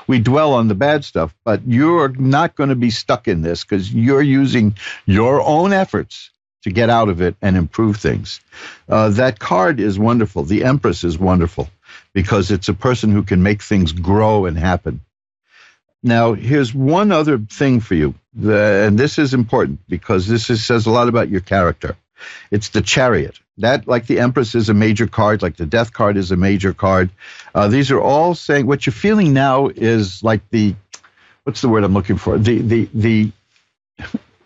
[0.08, 3.64] we dwell on the bad stuff, but you're not going to be stuck in this
[3.64, 6.32] because you're using your own efforts
[6.64, 8.42] to get out of it and improve things.
[8.90, 10.44] Uh, that card is wonderful.
[10.44, 11.70] The Empress is wonderful
[12.14, 15.02] because it's a person who can make things grow and happen.
[16.04, 20.64] Now, here's one other thing for you, the, and this is important because this is,
[20.64, 21.96] says a lot about your character.
[22.52, 23.40] It's the chariot.
[23.60, 26.74] That, like the Empress, is a major card, like the Death card is a major
[26.74, 27.10] card.
[27.56, 30.76] Uh, these are all saying what you're feeling now is like the,
[31.44, 32.38] what's the word I'm looking for?
[32.38, 33.32] The the the.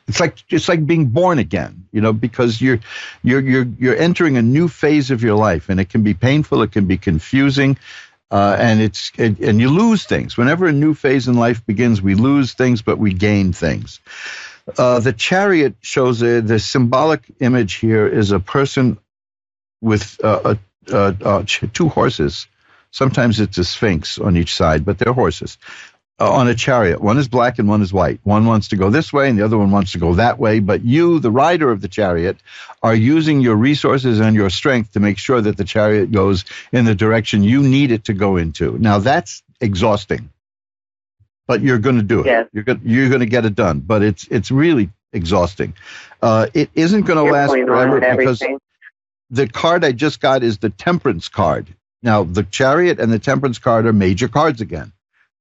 [0.07, 2.79] It's like it's like being born again, you know, because you're
[3.23, 6.61] you're you're you're entering a new phase of your life, and it can be painful,
[6.63, 7.77] it can be confusing,
[8.29, 10.37] uh, and it's and, and you lose things.
[10.37, 13.99] Whenever a new phase in life begins, we lose things, but we gain things.
[14.77, 18.97] Uh, the chariot shows a, the symbolic image here is a person
[19.81, 20.55] with uh,
[20.91, 22.47] a, two horses.
[22.91, 25.57] Sometimes it's a sphinx on each side, but they're horses
[26.21, 27.01] uh, on a chariot.
[27.01, 28.19] One is black and one is white.
[28.23, 30.59] One wants to go this way and the other one wants to go that way.
[30.59, 32.37] But you, the rider of the chariot,
[32.83, 36.85] are using your resources and your strength to make sure that the chariot goes in
[36.85, 38.77] the direction you need it to go into.
[38.77, 40.29] Now that's exhausting,
[41.47, 42.27] but you're going to do it.
[42.27, 42.47] Yes.
[42.53, 43.79] You're going you're going to get it done.
[43.79, 45.73] But it's it's really exhausting.
[46.21, 48.43] Uh, it isn't going to last forever because
[49.29, 51.73] the card I just got is the temperance card.
[52.03, 54.91] Now, the chariot and the temperance card are major cards again.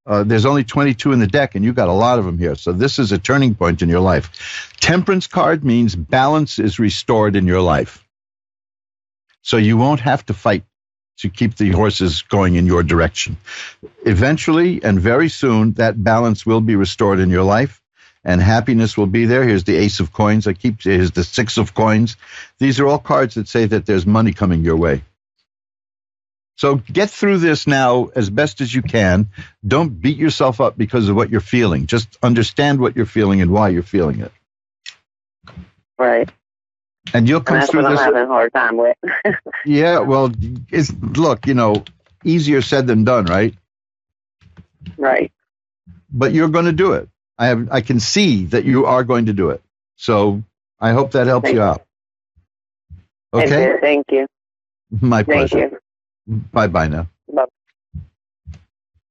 [0.06, 2.54] Uh, there's only 22 in the deck, and you got a lot of them here.
[2.54, 4.72] So this is a turning point in your life.
[4.80, 8.06] Temperance card means balance is restored in your life.
[9.42, 10.64] So you won't have to fight
[11.20, 13.36] to keep the horses going in your direction.
[14.04, 17.80] Eventually and very soon, that balance will be restored in your life
[18.24, 19.44] and happiness will be there.
[19.44, 20.46] Here's the ace of coins.
[20.46, 22.16] I keep, here's the six of coins.
[22.58, 25.02] These are all cards that say that there's money coming your way.
[26.56, 29.30] So get through this now as best as you can.
[29.66, 31.86] Don't beat yourself up because of what you're feeling.
[31.86, 34.32] Just understand what you're feeling and why you're feeling it.
[35.98, 36.30] Right.
[37.14, 38.04] And you'll And come that's through what I'm this.
[38.04, 38.96] having a hard time with.
[39.64, 40.32] Yeah, well,
[40.70, 41.84] it's, look, you know,
[42.24, 43.54] easier said than done, right?
[44.96, 45.32] Right.
[46.12, 47.08] But you're going to do it.
[47.38, 47.68] I have.
[47.70, 49.62] I can see that you are going to do it.
[49.96, 50.42] So
[50.78, 51.82] I hope that helps Thank you out.
[53.32, 53.76] Okay.
[53.80, 54.26] Thank you.
[55.00, 55.48] My pleasure.
[55.48, 55.80] Thank pleasure.
[56.26, 56.36] you.
[56.52, 57.06] Bye bye now.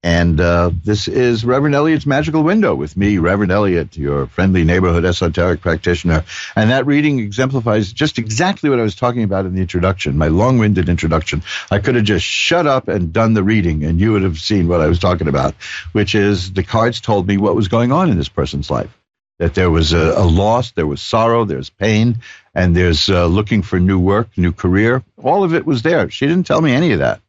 [0.02, 5.04] And uh, this is Reverend Elliot's Magickal Window with me, Reverend Elliot, your friendly neighborhood
[5.04, 6.24] esoteric practitioner.
[6.56, 10.30] And that reading exemplifies just exactly what I was talking about in the introduction, my
[10.30, 11.44] long winded introduction.
[11.70, 14.70] I could have just shut up and done the reading, and you would have seen
[14.70, 15.54] what I was talking about,
[15.92, 18.96] which is the cards told me what was going on in this person's life.
[19.40, 22.20] That there was a, a loss, there was sorrow, there's pain,
[22.56, 25.04] and there's uh, looking for new work, new career.
[25.22, 26.10] All of it was there.
[26.10, 27.20] She didn't tell me any of that.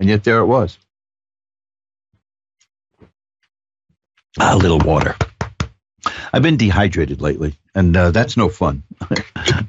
[0.00, 0.78] And yet there it was.
[4.38, 5.16] A little water.
[6.32, 8.82] I've been dehydrated lately, and uh, that's no fun.
[9.00, 9.14] uh,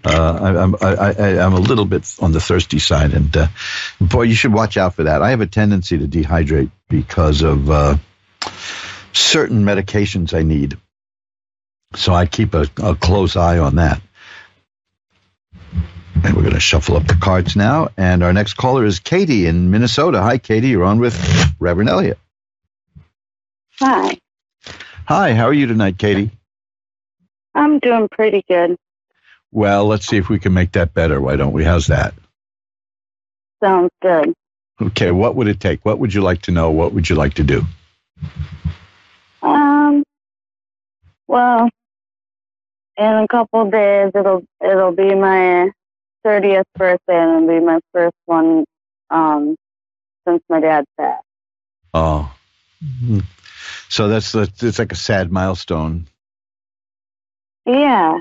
[0.05, 3.47] I, I'm I, I'm a little bit on the thirsty side, and uh,
[3.99, 5.21] boy, you should watch out for that.
[5.21, 7.97] I have a tendency to dehydrate because of uh,
[9.13, 10.77] certain medications I need,
[11.95, 14.01] so I keep a, a close eye on that.
[16.23, 17.89] And we're going to shuffle up the cards now.
[17.95, 20.19] And our next caller is Katie in Minnesota.
[20.19, 20.69] Hi, Katie.
[20.69, 21.15] You're on with
[21.59, 22.17] Reverend Elliot.
[23.79, 24.17] Hi,
[25.07, 26.31] Hi, how are you tonight, Katie?
[27.55, 28.75] I'm doing pretty good.
[29.53, 31.21] Well, let's see if we can make that better.
[31.21, 31.63] Why don't we?
[31.63, 32.13] How's that?
[33.63, 34.33] Sounds good.
[34.81, 35.85] Okay, what would it take?
[35.85, 36.71] What would you like to know?
[36.71, 37.63] What would you like to do?
[39.41, 40.03] Um,
[41.25, 41.69] well,
[42.97, 45.71] in a couple of days it'll it'll be my
[46.21, 48.65] thirtieth birthday and it'll be my first one
[49.09, 49.55] um
[50.27, 51.23] since my dad passed.
[51.93, 52.29] Oh.
[53.89, 56.07] So that's it's like a sad milestone.
[57.65, 58.19] Yeah,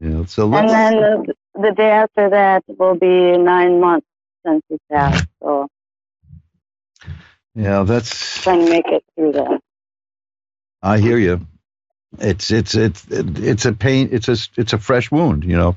[0.00, 4.06] know, so and then the, the day after that will be nine months
[4.46, 5.26] since he passed.
[5.42, 5.68] So
[7.54, 9.60] yeah, that's trying to make it through that.
[10.82, 11.46] I hear you.
[12.18, 14.10] It's it's it's it's a pain.
[14.12, 15.76] It's a it's a fresh wound, you know.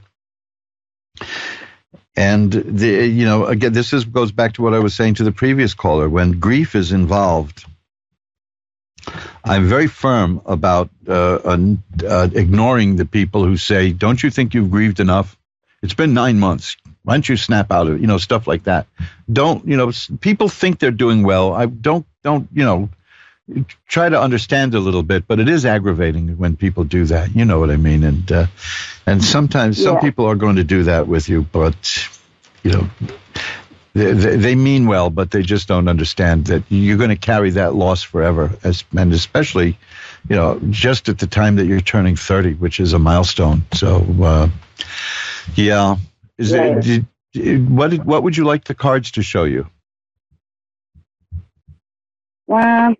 [2.15, 5.23] And the you know again, this is goes back to what I was saying to
[5.23, 6.09] the previous caller.
[6.09, 7.65] When grief is involved,
[9.43, 11.57] I'm very firm about uh,
[12.07, 15.37] uh, ignoring the people who say, "Don't you think you've grieved enough?
[15.81, 16.75] It's been nine months.
[17.03, 18.87] Why don't you snap out of it?" You know, stuff like that.
[19.31, 19.91] Don't you know?
[20.19, 21.53] People think they're doing well.
[21.53, 22.89] I don't don't you know
[23.87, 27.33] try to understand a little bit, but it is aggravating when people do that.
[27.35, 28.03] You know what I mean?
[28.03, 28.47] And uh,
[29.05, 32.09] and sometimes some people are going to do that with you, but
[32.63, 32.89] you know.
[33.97, 37.73] They, they mean well, but they just don't understand that you're going to carry that
[37.73, 39.77] loss forever, as, and especially,
[40.29, 43.63] you know, just at the time that you're turning 30, which is a milestone.
[43.73, 44.49] So, uh,
[45.55, 45.95] yeah,
[46.37, 46.77] is Right.
[46.77, 49.67] it, did, did- what did, what would you like the cards to show you?
[52.45, 52.93] Well,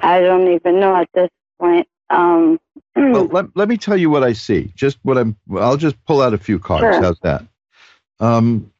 [0.00, 1.86] I don't even know at this point.
[2.10, 2.58] Um,
[2.96, 4.72] Well, let, let me tell you what I see.
[4.74, 5.36] Just what I'm.
[5.56, 6.96] I'll just pull out a few cards.
[6.96, 7.02] Sure.
[7.02, 7.46] How's that?
[8.20, 8.72] Um,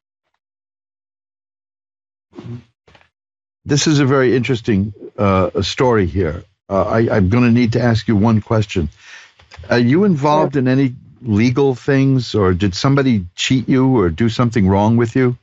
[3.65, 6.45] this is a very interesting uh, story here.
[6.69, 8.89] Uh, I, I'm going to need to ask you one question.
[9.69, 14.69] Are you involved in any legal things, or did somebody cheat you or do something
[14.69, 15.37] wrong with you?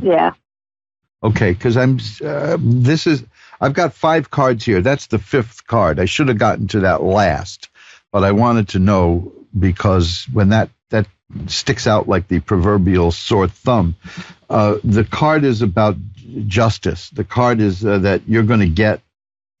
[0.00, 0.32] yeah.
[1.22, 1.98] Okay, because I'm.
[2.24, 3.24] Uh, this is.
[3.60, 4.80] I've got five cards here.
[4.80, 5.98] That's the fifth card.
[5.98, 7.68] I should have gotten to that last,
[8.12, 10.70] but I wanted to know because when that
[11.46, 13.96] sticks out like the proverbial sore thumb,
[14.48, 15.96] uh, the card is about
[16.46, 17.10] justice.
[17.10, 19.00] The card is uh, that you're going to get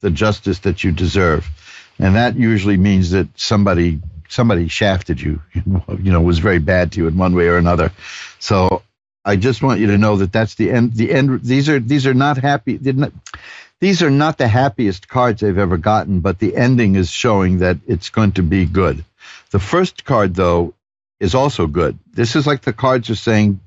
[0.00, 1.48] the justice that you deserve,
[1.98, 5.42] and that usually means that somebody somebody shafted you.
[6.00, 7.90] You know, was very bad to you in one way or another.
[8.38, 8.82] So
[9.24, 10.92] I just want you to know that that's the end.
[10.94, 11.42] The end.
[11.42, 12.78] These are these are not happy.
[12.80, 13.12] not-
[13.80, 17.78] These are not the happiest cards I've ever gotten, but the ending is showing that
[17.86, 19.04] it's going to be good.
[19.50, 20.74] The first card, though,
[21.20, 21.98] is also good.
[22.12, 23.60] This is like the cards are saying,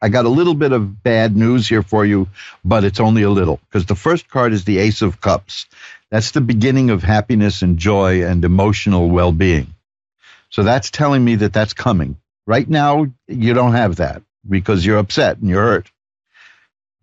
[0.00, 2.28] I got a little bit of bad news here for you,
[2.64, 3.60] but it's only a little.
[3.68, 5.66] Because the first card is the Ace of Cups.
[6.10, 9.68] That's the beginning of happiness and joy and emotional well being.
[10.50, 12.16] So that's telling me that that's coming.
[12.46, 15.90] Right now, you don't have that because you're upset and you're hurt.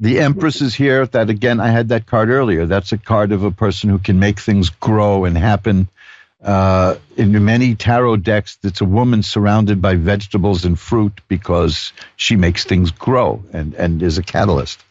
[0.02, 1.06] The Empress is here.
[1.06, 2.66] That again, I had that card earlier.
[2.66, 5.90] That's a card of a person who can make things grow and happen.
[6.42, 12.36] Uh, in many tarot decks, it's a woman surrounded by vegetables and fruit because she
[12.36, 14.84] makes things grow and, and is a catalyst.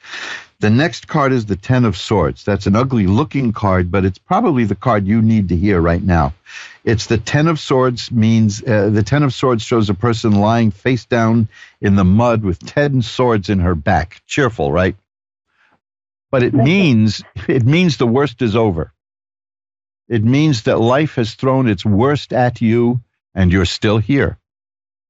[0.60, 2.44] The next card is the Ten of Swords.
[2.44, 6.02] That's an ugly looking card, but it's probably the card you need to hear right
[6.02, 6.34] now.
[6.82, 10.72] It's the Ten of Swords means uh, the Ten of Swords shows a person lying
[10.72, 11.48] face down
[11.80, 14.20] in the mud with ten swords in her back.
[14.26, 14.96] Cheerful, right?
[16.30, 18.92] But it means it means the worst is over.
[20.08, 23.00] It means that life has thrown its worst at you
[23.34, 24.38] and you're still here.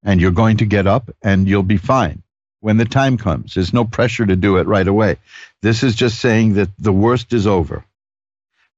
[0.02, 2.22] And you're going to get up and you'll be fine
[2.60, 3.54] when the time comes.
[3.54, 5.16] There's no pressure to do it right away.
[5.62, 7.84] This is just saying that the worst is over.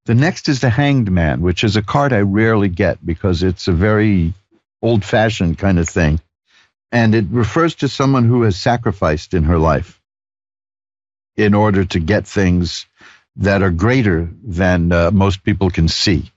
[0.07, 3.69] The next is the Hanged Man, which is a card I rarely get because it's
[3.69, 4.35] a very
[4.83, 6.21] old fashioned kind of thing.
[6.91, 10.01] And it refers to someone who has sacrificed in her life
[11.37, 12.87] in order to get things
[13.37, 16.31] that are greater than uh, most people can see.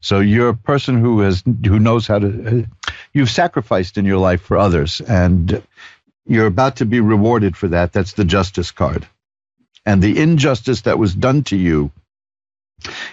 [0.00, 2.28] So you're a person who has who knows how to.
[2.28, 5.62] Uh, you've sacrificed in your life for others, and
[6.26, 7.92] you're about to be rewarded for that.
[7.92, 9.06] That's the justice card.
[9.84, 11.92] And the injustice that was done to you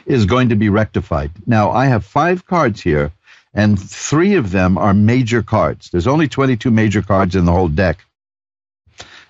[0.05, 1.31] is going to be rectified.
[1.45, 3.11] Now, I have five cards here,
[3.53, 5.89] and three of them are major cards.
[5.89, 8.03] There's only 22 major cards in the whole deck.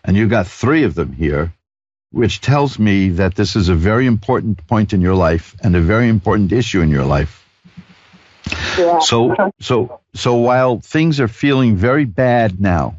[0.04, 1.54] And you've got three of them here,
[2.14, 5.82] which tells me that this is a very important point in your life and a
[5.82, 7.44] very important issue in your life.
[8.78, 9.00] Yeah.
[9.00, 12.98] So, so, so while things are feeling very bad now,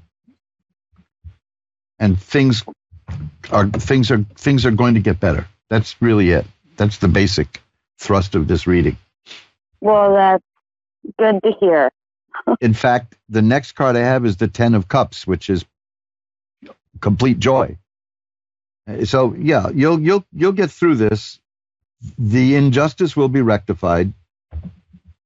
[2.00, 2.64] and things
[3.52, 5.46] are things are things are going to get better.
[5.70, 6.44] That's really it.
[6.76, 7.62] That's the basic
[8.00, 8.98] thrust of this reading.
[9.80, 10.44] Well, that's
[11.20, 11.92] good to hear.
[12.60, 15.64] In fact, the next card I have is the Ten of Cups, which is
[17.00, 17.78] complete joy.
[19.04, 21.40] So yeah, you'll you'll you'll get through this.
[22.18, 24.12] The injustice will be rectified,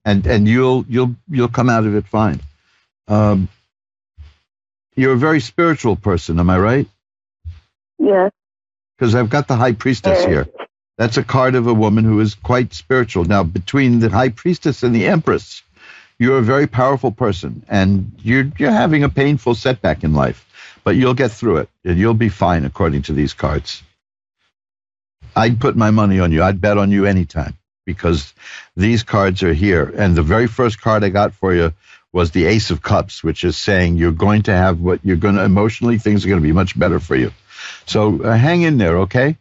[0.05, 2.41] and and you'll you'll you'll come out of it fine.
[3.09, 3.49] Um,
[4.95, 6.89] you're a very spiritual person, am I right?
[7.99, 8.33] Yes.
[8.97, 10.49] Because I've got the High Priestess here.
[10.97, 13.25] That's a card of a woman who is quite spiritual.
[13.25, 15.63] Now, between the High Priestess and the Empress,
[16.19, 20.47] you're a very powerful person, and you're you're having a painful setback in life,
[20.85, 23.83] but you'll get through it, and you'll be fine according to these cards.
[25.37, 26.43] I'd put my money on you.
[26.43, 27.57] I'd bet on you anytime
[27.87, 28.35] because
[28.77, 29.85] these cards are here.
[29.97, 31.73] And the very first card I got for you
[32.13, 35.37] was the Ace of Cups, which is saying you're going to have what you're going
[35.37, 37.33] to emotionally, things are going to be much better for you.
[37.87, 39.37] So uh, hang in there, okay?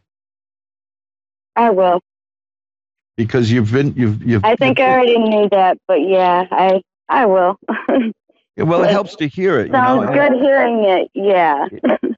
[1.55, 2.01] I will.
[3.18, 4.45] Because you've been, you've, you've.
[4.45, 7.59] I think I already knew that, but yeah, I I will.
[8.57, 9.72] well, it helps to hear it.
[9.72, 11.11] Sounds you know, good hearing it.
[11.13, 11.68] Yeah.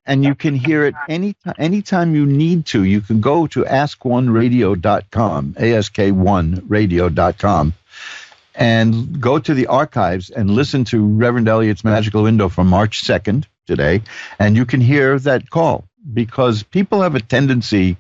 [0.06, 2.84] and you can hear it anytime, anytime you need to.
[2.84, 7.74] You can go to ask1radio.com, ask1radio.com,
[8.56, 13.46] and go to the archives and listen to Reverend Elliot's Magickal Window from March 2nd
[13.68, 14.02] today,
[14.40, 17.98] and you can hear that call because people have a tendency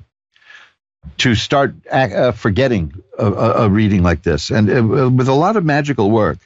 [1.17, 4.49] to start uh, forgetting a, a, reading like this.
[4.49, 6.39] And uh, with a lot of magical work,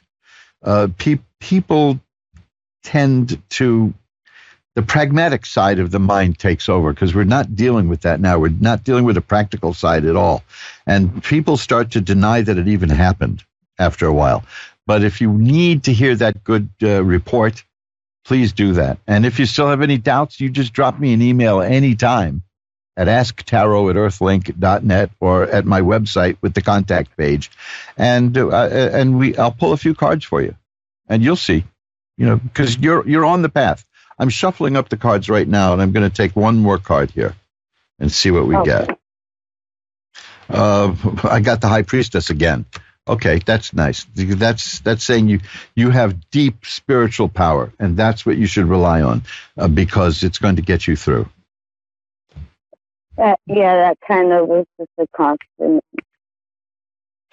[0.62, 2.00] uh, pe- people
[2.82, 3.94] tend to
[4.74, 8.38] the pragmatic side of the mind takes over because we're not dealing with that now.
[8.38, 10.42] We're not dealing with the practical side at all.
[10.86, 13.44] And people start to deny that it even happened
[13.78, 14.44] after a while.
[14.86, 17.62] But if you need to hear that good uh, report,
[18.24, 18.98] please do that.
[19.06, 22.42] And if you still have any doubts, you just drop me an email anytime
[22.96, 27.50] at asktarot at earthlink.net or at my website with the contact page.
[27.96, 30.54] And, uh, and we, I'll pull a few cards for you
[31.08, 31.64] and you'll see,
[32.16, 33.84] you know, because you're, you're on the path.
[34.18, 37.10] I'm shuffling up the cards right now and I'm going to take one more card
[37.10, 37.34] here
[37.98, 38.98] and see what we get.
[40.48, 42.66] Uh, I got the high priestess again.
[43.06, 44.06] Okay, that's nice.
[44.14, 45.40] That's that's saying you
[45.74, 49.22] you have deep spiritual power, and that's what you should rely on
[49.58, 51.28] uh, because it's going to get you through.
[53.16, 55.84] That yeah, that kind of was just a constant.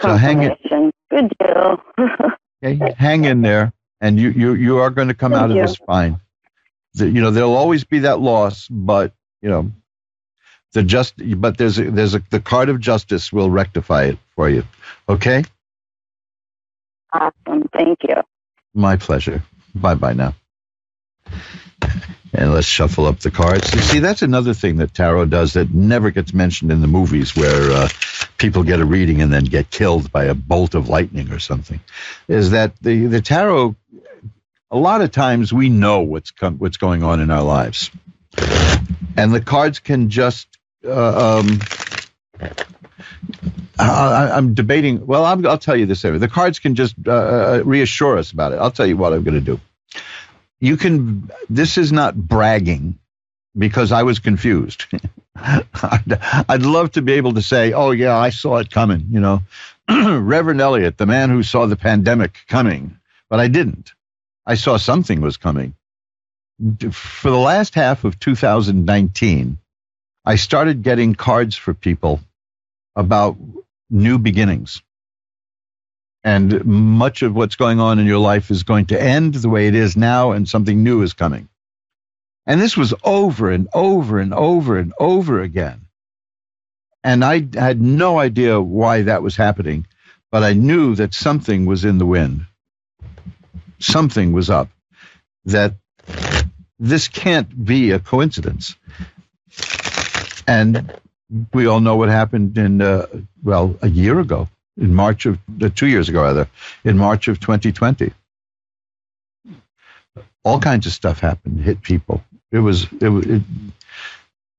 [0.02, 0.60] So hang it.
[1.10, 1.82] Good deal.
[2.64, 5.58] okay, hang in there, and you you you are going to come Thank out of
[5.58, 5.64] you.
[5.64, 6.20] this fine.
[6.94, 9.72] The, you know there'll always be that loss, but you know
[10.74, 14.50] the just but there's a, there's a, the card of justice will rectify it for
[14.50, 14.64] you.
[15.10, 15.44] Okay.
[17.14, 17.68] Awesome.
[17.74, 18.16] Thank you.
[18.74, 19.44] My pleasure.
[19.76, 20.34] Bye bye now.
[22.34, 23.74] And let's shuffle up the cards.
[23.74, 27.36] You see, that's another thing that tarot does that never gets mentioned in the movies
[27.36, 27.90] where uh,
[28.38, 31.82] people get a reading and then get killed by a bolt of lightning or something.
[32.28, 33.76] Is that the, the tarot,
[34.70, 37.92] a lot of times we know what's, com- what's going on in our lives.
[39.18, 40.48] And the cards can just
[40.86, 41.60] uh, um,
[43.78, 45.06] I, am debating.
[45.06, 46.02] Well, i will tell you this.
[46.02, 48.56] The cards can just uh, uh, reassure us about it.
[48.60, 49.60] I'll tell you what I'm going to do.
[50.62, 51.30] You can.
[51.50, 52.98] This is not bragging,
[53.58, 54.86] because I was confused.
[55.36, 59.20] I'd, I'd love to be able to say, "Oh yeah, I saw it coming." You
[59.20, 59.42] know,
[59.90, 62.98] Reverend Elliot, the man who saw the pandemic coming,
[63.30, 63.92] but I didn't.
[64.46, 65.74] I saw something was coming.
[66.92, 69.58] For the last half of 2019,
[70.26, 72.20] I started getting cards for people
[72.96, 73.38] about
[73.90, 74.82] new beginnings.
[76.24, 79.68] And much of what's going on in your life is going to end the way
[79.68, 81.50] it is now, and something new is coming.
[82.46, 85.88] And this was over and over and over and over again.
[87.04, 89.88] And I had no idea why that was happening,
[90.32, 92.46] but I knew that something was in the wind.
[93.80, 94.70] Something was up.
[95.46, 95.76] That
[96.78, 98.76] this can't be a coincidence.
[100.48, 100.94] And
[101.54, 103.08] we all know what happened in, uh,
[103.44, 106.48] well, a year ago, in March of, uh, two years ago, rather,
[106.84, 108.14] in March of 2020.
[110.44, 112.24] All kinds of stuff happened, hit people.
[112.52, 113.42] It was, it, it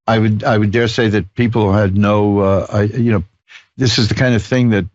[0.07, 3.25] I would, I would dare say that people had no, uh, I, you know,
[3.77, 4.87] this is the kind of thing that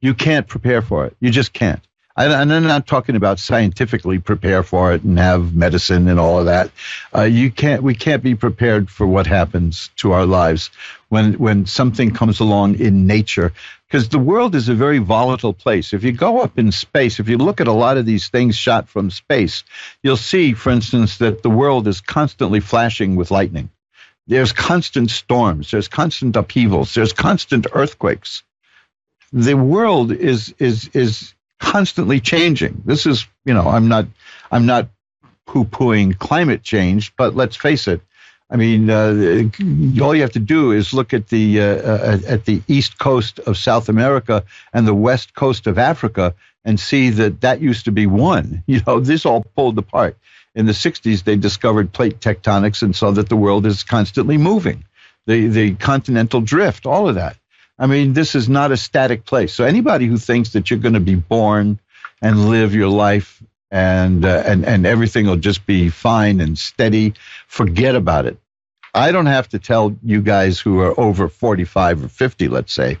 [0.00, 1.16] you can't prepare for it.
[1.20, 1.80] You just can't.
[2.14, 6.44] And I'm not talking about scientifically prepare for it and have medicine and all of
[6.44, 6.70] that.
[7.14, 7.82] Uh, you can't.
[7.82, 10.70] We can't be prepared for what happens to our lives
[11.08, 13.52] when when something comes along in nature,
[13.88, 15.94] because the world is a very volatile place.
[15.94, 18.56] If you go up in space, if you look at a lot of these things
[18.56, 19.64] shot from space,
[20.02, 23.70] you'll see, for instance, that the world is constantly flashing with lightning.
[24.26, 25.70] There's constant storms.
[25.70, 26.94] There's constant upheavals.
[26.94, 28.42] There's constant earthquakes.
[29.32, 32.82] The world is is is constantly changing.
[32.84, 34.06] This is, you know, I'm not,
[34.50, 34.88] I'm not
[35.46, 38.00] poo-pooing climate change, but let's face it.
[38.50, 39.48] I mean, uh,
[40.02, 43.38] all you have to do is look at the uh, uh, at the east coast
[43.38, 44.44] of South America
[44.74, 48.62] and the west coast of Africa, and see that that used to be one.
[48.72, 50.18] You know, this all pulled apart.
[50.54, 54.84] In the '60s, they discovered plate tectonics and saw that the world is constantly moving.
[55.24, 57.36] The the continental drift, all of that.
[57.78, 59.52] I mean, this is not a static place.
[59.52, 61.80] So anybody who thinks that you're going to be born
[62.20, 67.14] and live your life and uh, and and everything will just be fine and steady,
[67.48, 68.38] forget about it.
[68.94, 72.98] I don't have to tell you guys who are over 45 or 50, let's say,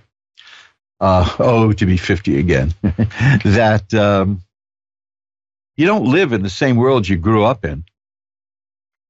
[1.00, 4.42] uh, oh, to be 50 again, that um,
[5.76, 7.84] you don't live in the same world you grew up in.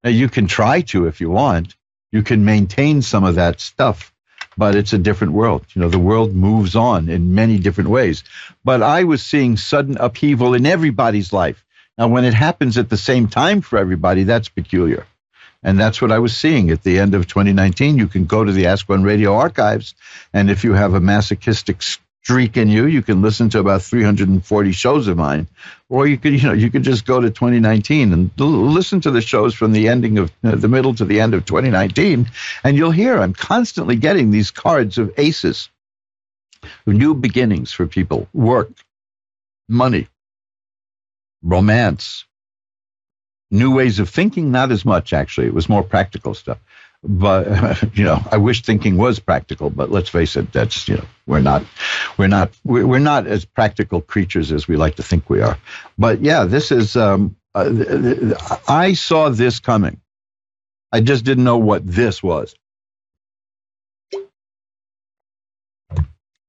[0.02, 1.76] Now, you can try to if you want.
[2.10, 4.12] You can maintain some of that stuff
[4.56, 5.64] but it's a different world.
[5.74, 8.24] You know, the world moves on in many different ways.
[8.64, 11.64] But I was seeing sudden upheaval in everybody's life.
[11.98, 15.06] Now, when it happens at the same time for everybody, that's peculiar.
[15.62, 17.96] And that's what I was seeing at the end of 2019.
[17.96, 19.94] You can go to the Ask One Radio archives,
[20.32, 21.82] and if you have a masochistic
[22.22, 25.48] streak in you, you can listen to about 340 shows of mine,
[25.88, 29.20] or you could, you know, you could just go to 2019 and listen to the
[29.20, 32.28] shows from the ending of uh, the middle to the end of 2019,
[32.62, 35.68] and you'll hear I'm constantly getting these cards of aces,
[36.86, 38.70] new beginnings for people, work,
[39.68, 40.06] money,
[41.42, 42.24] romance,
[43.50, 44.52] new ways of thinking.
[44.52, 46.58] Not as much actually; it was more practical stuff
[47.02, 51.04] but you know, I wish thinking was practical, but let's face it, that's you know,
[51.26, 51.64] we're not,
[52.16, 55.58] we're not, we're not as practical creatures as we like to think we are.
[55.98, 56.96] But yeah, this is.
[56.96, 58.34] Um, uh,
[58.66, 60.00] I saw this coming.
[60.90, 62.54] I just didn't know what this was.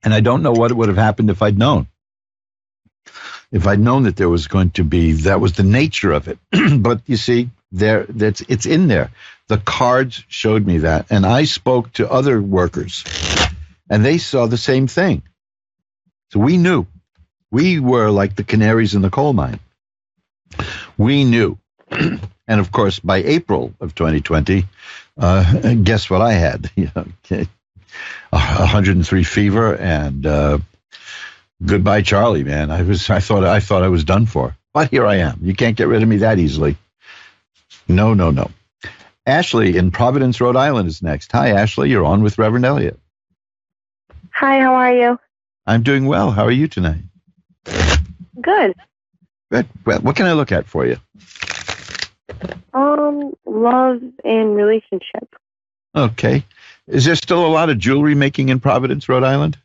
[0.03, 1.87] And I don't know what would have happened if I'd known.
[3.51, 6.39] If I'd known that there was going to be, that was the nature of it.
[6.81, 9.11] but you see, there, that's, it's in there.
[9.47, 11.07] The cards showed me that.
[11.09, 13.03] And I spoke to other workers
[13.89, 15.23] and they saw the same thing.
[16.31, 16.85] So we knew.
[17.51, 19.59] We were like the canaries in the coal mine.
[20.97, 21.57] We knew.
[21.89, 24.65] and of course, by April of 2020,
[25.17, 26.71] uh, guess what I had?
[28.29, 30.57] 103 fever and uh,
[31.63, 32.43] goodbye, Charlie.
[32.43, 35.39] Man, I was I thought I thought I was done for, but here I am.
[35.43, 36.77] You can't get rid of me that easily.
[37.87, 38.49] No, no, no.
[39.25, 41.31] Ashley in Providence, Rhode Island is next.
[41.31, 41.89] Hi, Ashley.
[41.89, 42.99] You're on with Reverend Elliot.
[44.31, 45.19] Hi, how are you?
[45.65, 46.31] I'm doing well.
[46.31, 47.01] How are you tonight?
[48.41, 48.73] Good.
[49.51, 49.67] Good.
[49.85, 50.97] Well, what can I look at for you?
[52.73, 55.35] Um, love and relationship.
[55.95, 56.43] Okay.
[56.87, 59.57] Is there still a lot of jewelry making in Providence, Rhode Island?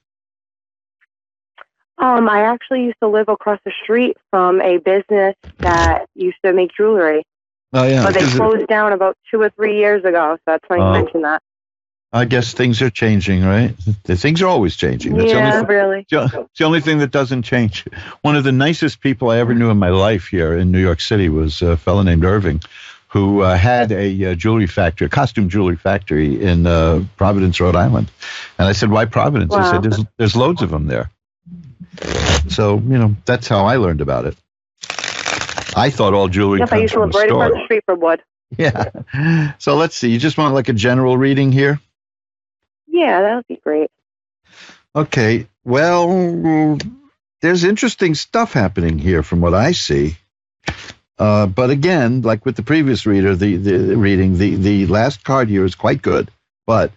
[1.96, 6.52] Um, I actually used to live across the street from a business that used to
[6.52, 7.24] make jewelry.
[7.72, 10.36] Oh yeah, but they closed it, down about two or three years ago.
[10.36, 11.42] So that's why I uh, mentioned that.
[12.10, 13.74] I guess things are changing, right?
[14.04, 15.14] Things are always changing.
[15.14, 16.06] That's yeah, the only, really.
[16.10, 17.84] It's the only thing that doesn't change.
[18.22, 21.02] One of the nicest people I ever knew in my life here in New York
[21.02, 22.62] City was a fellow named Irving,
[23.08, 27.76] who uh, had a uh, jewelry factory, a costume jewelry factory in uh, Providence, Rhode
[27.76, 28.10] Island.
[28.58, 31.10] And I said, "Why Providence?" He said, "There's there's loads of them there."
[32.48, 34.36] So you know that's how I learned about it.
[35.76, 37.84] I thought all jewelry Yep, I comes used to from live right across the street
[37.84, 38.22] from Wood.
[38.56, 39.52] Yeah.
[39.58, 40.10] So let's see.
[40.10, 41.80] You just want like a general reading here?
[42.86, 43.90] Yeah, that would be great.
[44.96, 45.46] Okay.
[45.64, 46.78] Well,
[47.42, 50.16] there's interesting stuff happening here from what I see.
[51.18, 55.48] Uh, but again, like with the previous reader, the, the reading, the, the last card
[55.50, 56.30] here is quite good.
[56.66, 56.92] But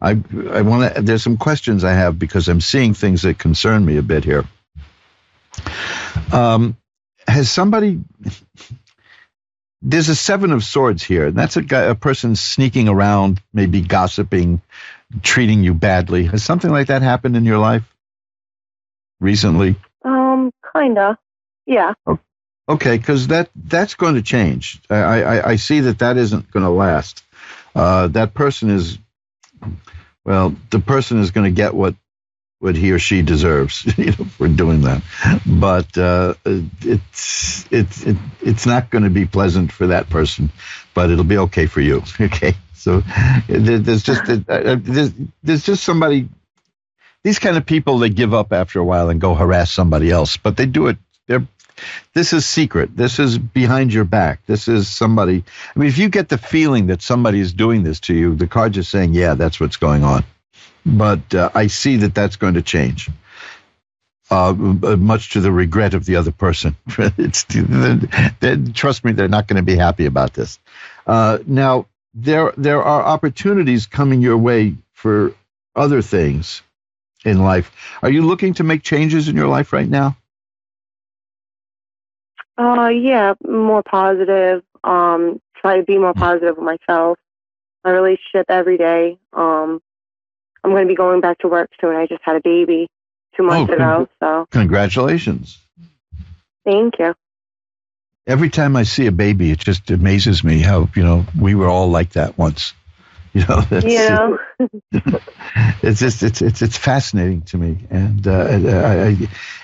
[0.00, 0.10] I
[0.50, 1.02] I want to.
[1.02, 4.44] There's some questions I have because I'm seeing things that concern me a bit here.
[6.32, 6.76] Um,
[7.26, 8.00] has somebody?
[9.82, 13.82] There's a seven of swords here, and that's a guy, a person sneaking around, maybe
[13.82, 14.62] gossiping,
[15.22, 16.24] treating you badly.
[16.24, 17.84] Has something like that happened in your life
[19.20, 19.76] recently?
[20.04, 21.18] Um, kinda.
[21.66, 21.94] Yeah.
[22.66, 24.80] Okay, because that that's going to change.
[24.88, 27.22] I, I, I see that that isn't going to last.
[27.74, 28.98] Uh, that person is,
[30.24, 31.94] well, the person is going to get what
[32.64, 35.02] what he or she deserves you know, for doing that.
[35.44, 36.32] But uh,
[36.80, 40.50] it's it's it, it's not going to be pleasant for that person,
[40.94, 42.02] but it'll be okay for you.
[42.24, 43.02] Okay, so
[43.48, 45.12] there, there's just uh, uh, there's,
[45.42, 46.28] there's just somebody.
[47.22, 50.38] These kind of people they give up after a while and go harass somebody else,
[50.38, 50.96] but they do it.
[51.26, 51.46] They're
[52.14, 52.96] this is secret.
[52.96, 54.46] This is behind your back.
[54.46, 55.44] This is somebody.
[55.74, 58.46] I mean, if you get the feeling that somebody is doing this to you, the
[58.46, 60.24] card's just saying, yeah, that's what's going on.
[60.86, 63.10] But uh, I see that that's going to change.
[64.30, 66.76] Uh, much to the regret of the other person.
[66.98, 67.98] it's they,
[68.40, 70.58] they- trust me, they're not going to be happy about this.
[71.06, 75.34] Uh, now there there are opportunities coming your way for
[75.76, 76.62] other things
[77.24, 77.72] in life.
[78.02, 80.16] Are you looking to make changes in your life right now?
[82.56, 84.62] Uh, yeah, more positive.
[84.84, 87.18] Um, try to be more positive with myself.
[87.84, 89.18] My relationship every day.
[89.32, 89.80] Um,
[90.64, 91.94] I'm going to be going back to work soon.
[91.94, 92.88] I just had a baby
[93.36, 95.58] two months Oh, ago, so Congratulations.
[96.64, 97.14] thank you.
[98.26, 101.68] every time I see a baby, it just amazes me how you know we were
[101.68, 102.72] all like that once.
[103.34, 104.38] You know, that's, know,
[105.82, 109.16] it's just it's it's it's fascinating to me, and uh, I, I,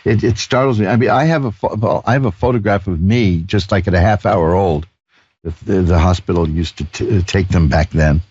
[0.05, 0.89] it it startles me.
[0.89, 3.95] I mean, I have a well, I have a photograph of me just like at
[3.95, 4.89] a half hour old.
[5.45, 8.23] The, the, the hospital used to t- take them back then,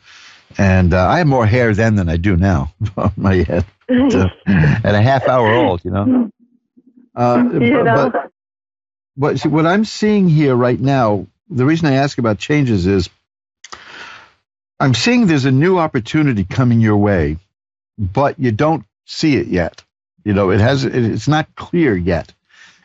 [0.57, 3.65] and uh, I have more hair then than I do now on my head.
[3.87, 6.29] But, uh, at a half hour old, you know.
[7.15, 8.09] Uh, you but- know.
[8.11, 8.31] but
[9.15, 13.09] what see, what I'm seeing here right now, the reason I ask about changes is
[14.79, 17.37] I'm seeing there's a new opportunity coming your way,
[17.97, 19.83] but you don't see it yet.
[20.23, 22.33] You know, it has it's not clear yet.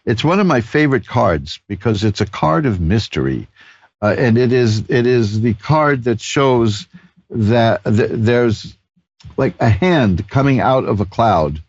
[0.04, 3.46] It's one of my favorite cards because it's a card of mystery,
[4.02, 6.86] uh, and it is it is the card that shows
[7.30, 8.76] that th- there's
[9.36, 11.62] like a hand coming out of a cloud.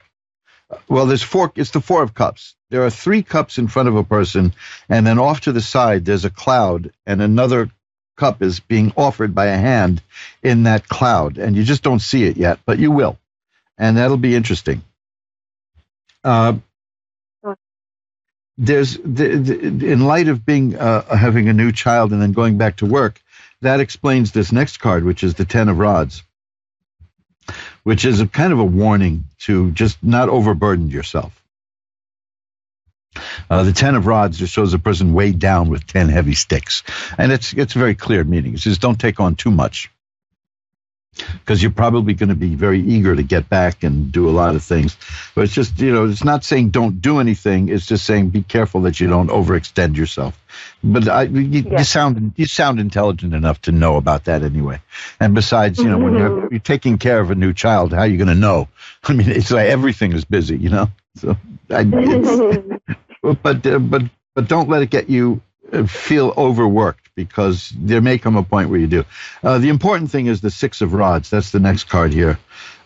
[0.88, 1.52] Well, there's four.
[1.56, 2.56] It's the four of cups.
[2.70, 4.54] There are three cups in front of a person,
[4.90, 7.70] and then off to the side there's a cloud, and another
[8.18, 10.02] cup is being offered by a hand
[10.42, 13.18] in that cloud, and you just don't see it yet, but you will,
[13.78, 14.84] and that'll be interesting.
[16.24, 16.56] Uh,
[18.58, 22.58] there's the, the, in light of being uh, having a new child and then going
[22.58, 23.22] back to work,
[23.62, 26.24] that explains this next card, which is the ten of rods,
[27.84, 31.42] which is a kind of a warning to just not overburden yourself.
[33.50, 36.84] Uh, the ten of rods just shows a person weighed down with ten heavy sticks,
[37.18, 38.56] and it's it's very clear meaning.
[38.56, 39.90] It says don't take on too much,
[41.16, 44.56] because you're probably going to be very eager to get back and do a lot
[44.56, 44.98] of things.
[45.34, 47.70] But it's just you know it's not saying don't do anything.
[47.70, 50.40] It's just saying be careful that you don't overextend yourself.
[50.84, 54.82] But I, you, you sound you sound intelligent enough to know about that anyway.
[55.20, 58.08] And besides, you know when you're, you're taking care of a new child, how are
[58.08, 58.68] you going to know?
[59.04, 60.90] I mean, it's like everything is busy, you know.
[61.16, 61.38] So
[61.70, 61.84] I,
[63.44, 64.04] but uh, but
[64.34, 65.42] but don't let it get you
[65.72, 69.06] uh, feel overworked because there may come a point where you do.
[69.42, 71.30] Uh, the important thing is the six of rods.
[71.30, 72.38] That's the next card here,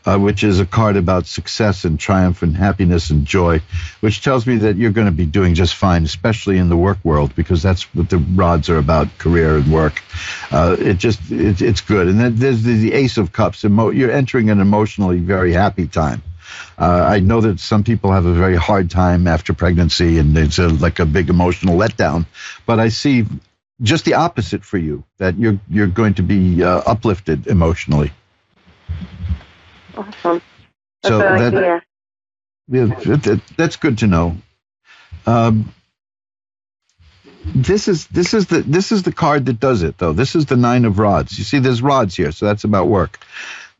[0.05, 3.61] uh, which is a card about success and triumph and happiness and joy,
[4.01, 6.99] which tells me that you're going to be doing just fine, especially in the work
[7.03, 10.03] world because that's what the rods are about: career and work.
[10.51, 12.07] Uh, it just it, it's good.
[12.07, 13.65] And then there's the, the Ace of Cups.
[13.65, 16.21] Emo- you're entering an emotionally very happy time.
[16.77, 20.57] Uh, I know that some people have a very hard time after pregnancy and it's
[20.57, 22.25] a, like a big emotional letdown,
[22.65, 23.25] but I see
[23.82, 28.11] just the opposite for you that you're you're going to be uh, uplifted emotionally.
[29.95, 30.41] awesome.
[31.03, 31.84] That's So that- hear.
[32.71, 34.38] Yeah, that- that's good to know.
[35.25, 35.73] Um,
[37.55, 40.13] this is this is the this is the card that does it though.
[40.13, 41.38] This is the nine of rods.
[41.38, 43.19] You see, there's rods here, so that's about work.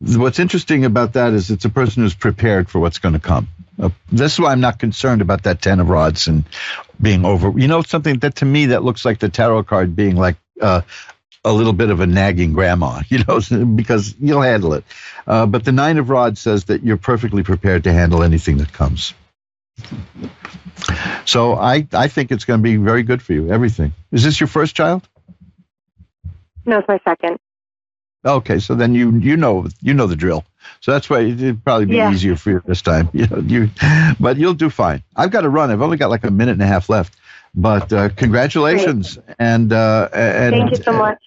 [0.00, 3.48] What's interesting about that is it's a person who's prepared for what's going to come.
[3.80, 6.44] Uh, this is why I'm not concerned about that ten of rods and
[7.00, 7.52] being over.
[7.58, 10.82] You know, something that to me that looks like the tarot card being like uh,
[11.44, 14.84] a little bit of a nagging grandma, you know, because you'll handle it.
[15.26, 18.72] Uh, but the nine of rods says that you're perfectly prepared to handle anything that
[18.72, 19.14] comes.
[21.24, 23.50] So I, I think it's going to be very good for you.
[23.50, 23.92] Everything.
[24.12, 25.08] Is this your first child?
[26.66, 27.38] No, it's my second.
[28.24, 30.44] Okay, so then you you know you know the drill.
[30.80, 32.10] So that's why it'd probably be Yeah.
[32.12, 33.08] easier for you this time.
[33.14, 33.70] You know, you,
[34.20, 35.02] but you'll do fine.
[35.16, 35.70] I've got to run.
[35.70, 37.16] I've only got like a minute and a half left.
[37.54, 41.18] But uh, congratulations, and uh, and Thank you so much.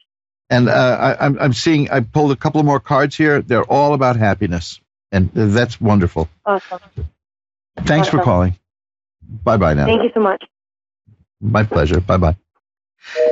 [0.50, 3.42] And uh, I, I'm I'm seeing I pulled a couple of more cards here.
[3.42, 4.80] They're all about happiness,
[5.12, 6.30] and that's wonderful.
[6.46, 6.80] Awesome.
[7.86, 8.56] Thanks for calling.
[9.44, 9.86] Bye bye now.
[9.86, 10.44] Thank you so much.
[11.42, 12.00] My pleasure.
[12.00, 12.38] Bye bye.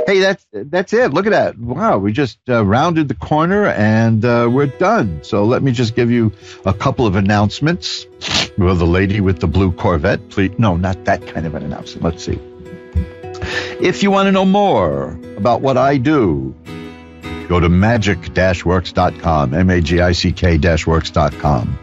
[0.05, 1.13] Hey, that's that's it.
[1.13, 1.57] Look at that.
[1.57, 5.23] Wow, we just uh, rounded the corner and uh, we're done.
[5.23, 6.33] So let me just give you
[6.65, 8.05] a couple of announcements.
[8.57, 10.51] Well, the lady with the blue Corvette, please.
[10.57, 12.03] No, not that kind of an announcement.
[12.03, 12.37] Let's see.
[13.79, 16.53] If you want to know more about what I do,
[17.47, 21.79] go to magick-works.com, M-A-G-I-C-K-works.com.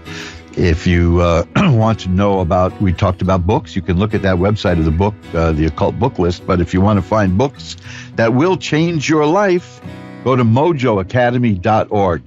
[0.59, 4.23] If you uh, want to know about, we talked about books, you can look at
[4.23, 6.49] that website of the book, uh, the occult book list.
[6.49, 7.77] But if you want to find books
[8.17, 9.81] that will change your life,
[10.25, 12.23] go to mojoacademy.org.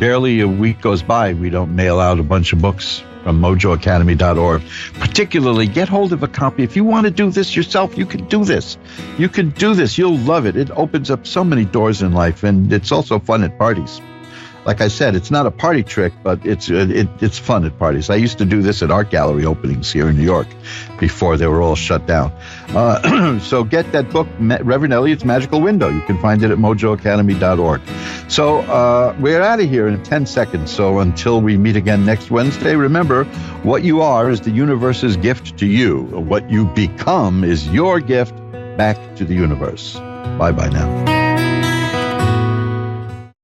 [0.00, 4.62] Barely a week goes by, we don't mail out a bunch of books from mojoacademy.org.
[4.94, 6.62] Particularly, get hold of a copy.
[6.62, 8.78] If you want to do this yourself, you can do this.
[9.18, 9.98] You can do this.
[9.98, 10.56] You'll love it.
[10.56, 14.00] It opens up so many doors in life, and it's also fun at parties
[14.64, 17.78] like I said, it's not a party trick, but it's uh, it, it's fun at
[17.78, 18.10] parties.
[18.10, 20.46] I used to do this at art gallery openings here in New York
[20.98, 22.32] before they were all shut down.
[22.68, 25.88] Uh, so get that book, Reverend Elliot's Magickal Window.
[25.88, 27.80] You can find it at mojoacademy.org.
[28.28, 30.70] So uh, we're out of here in 10 seconds.
[30.70, 33.24] So until we meet again next Wednesday, remember
[33.64, 36.02] what you are is the universe's gift to you.
[36.02, 38.36] What you become is your gift
[38.76, 39.94] back to the universe.
[40.38, 41.21] Bye bye now.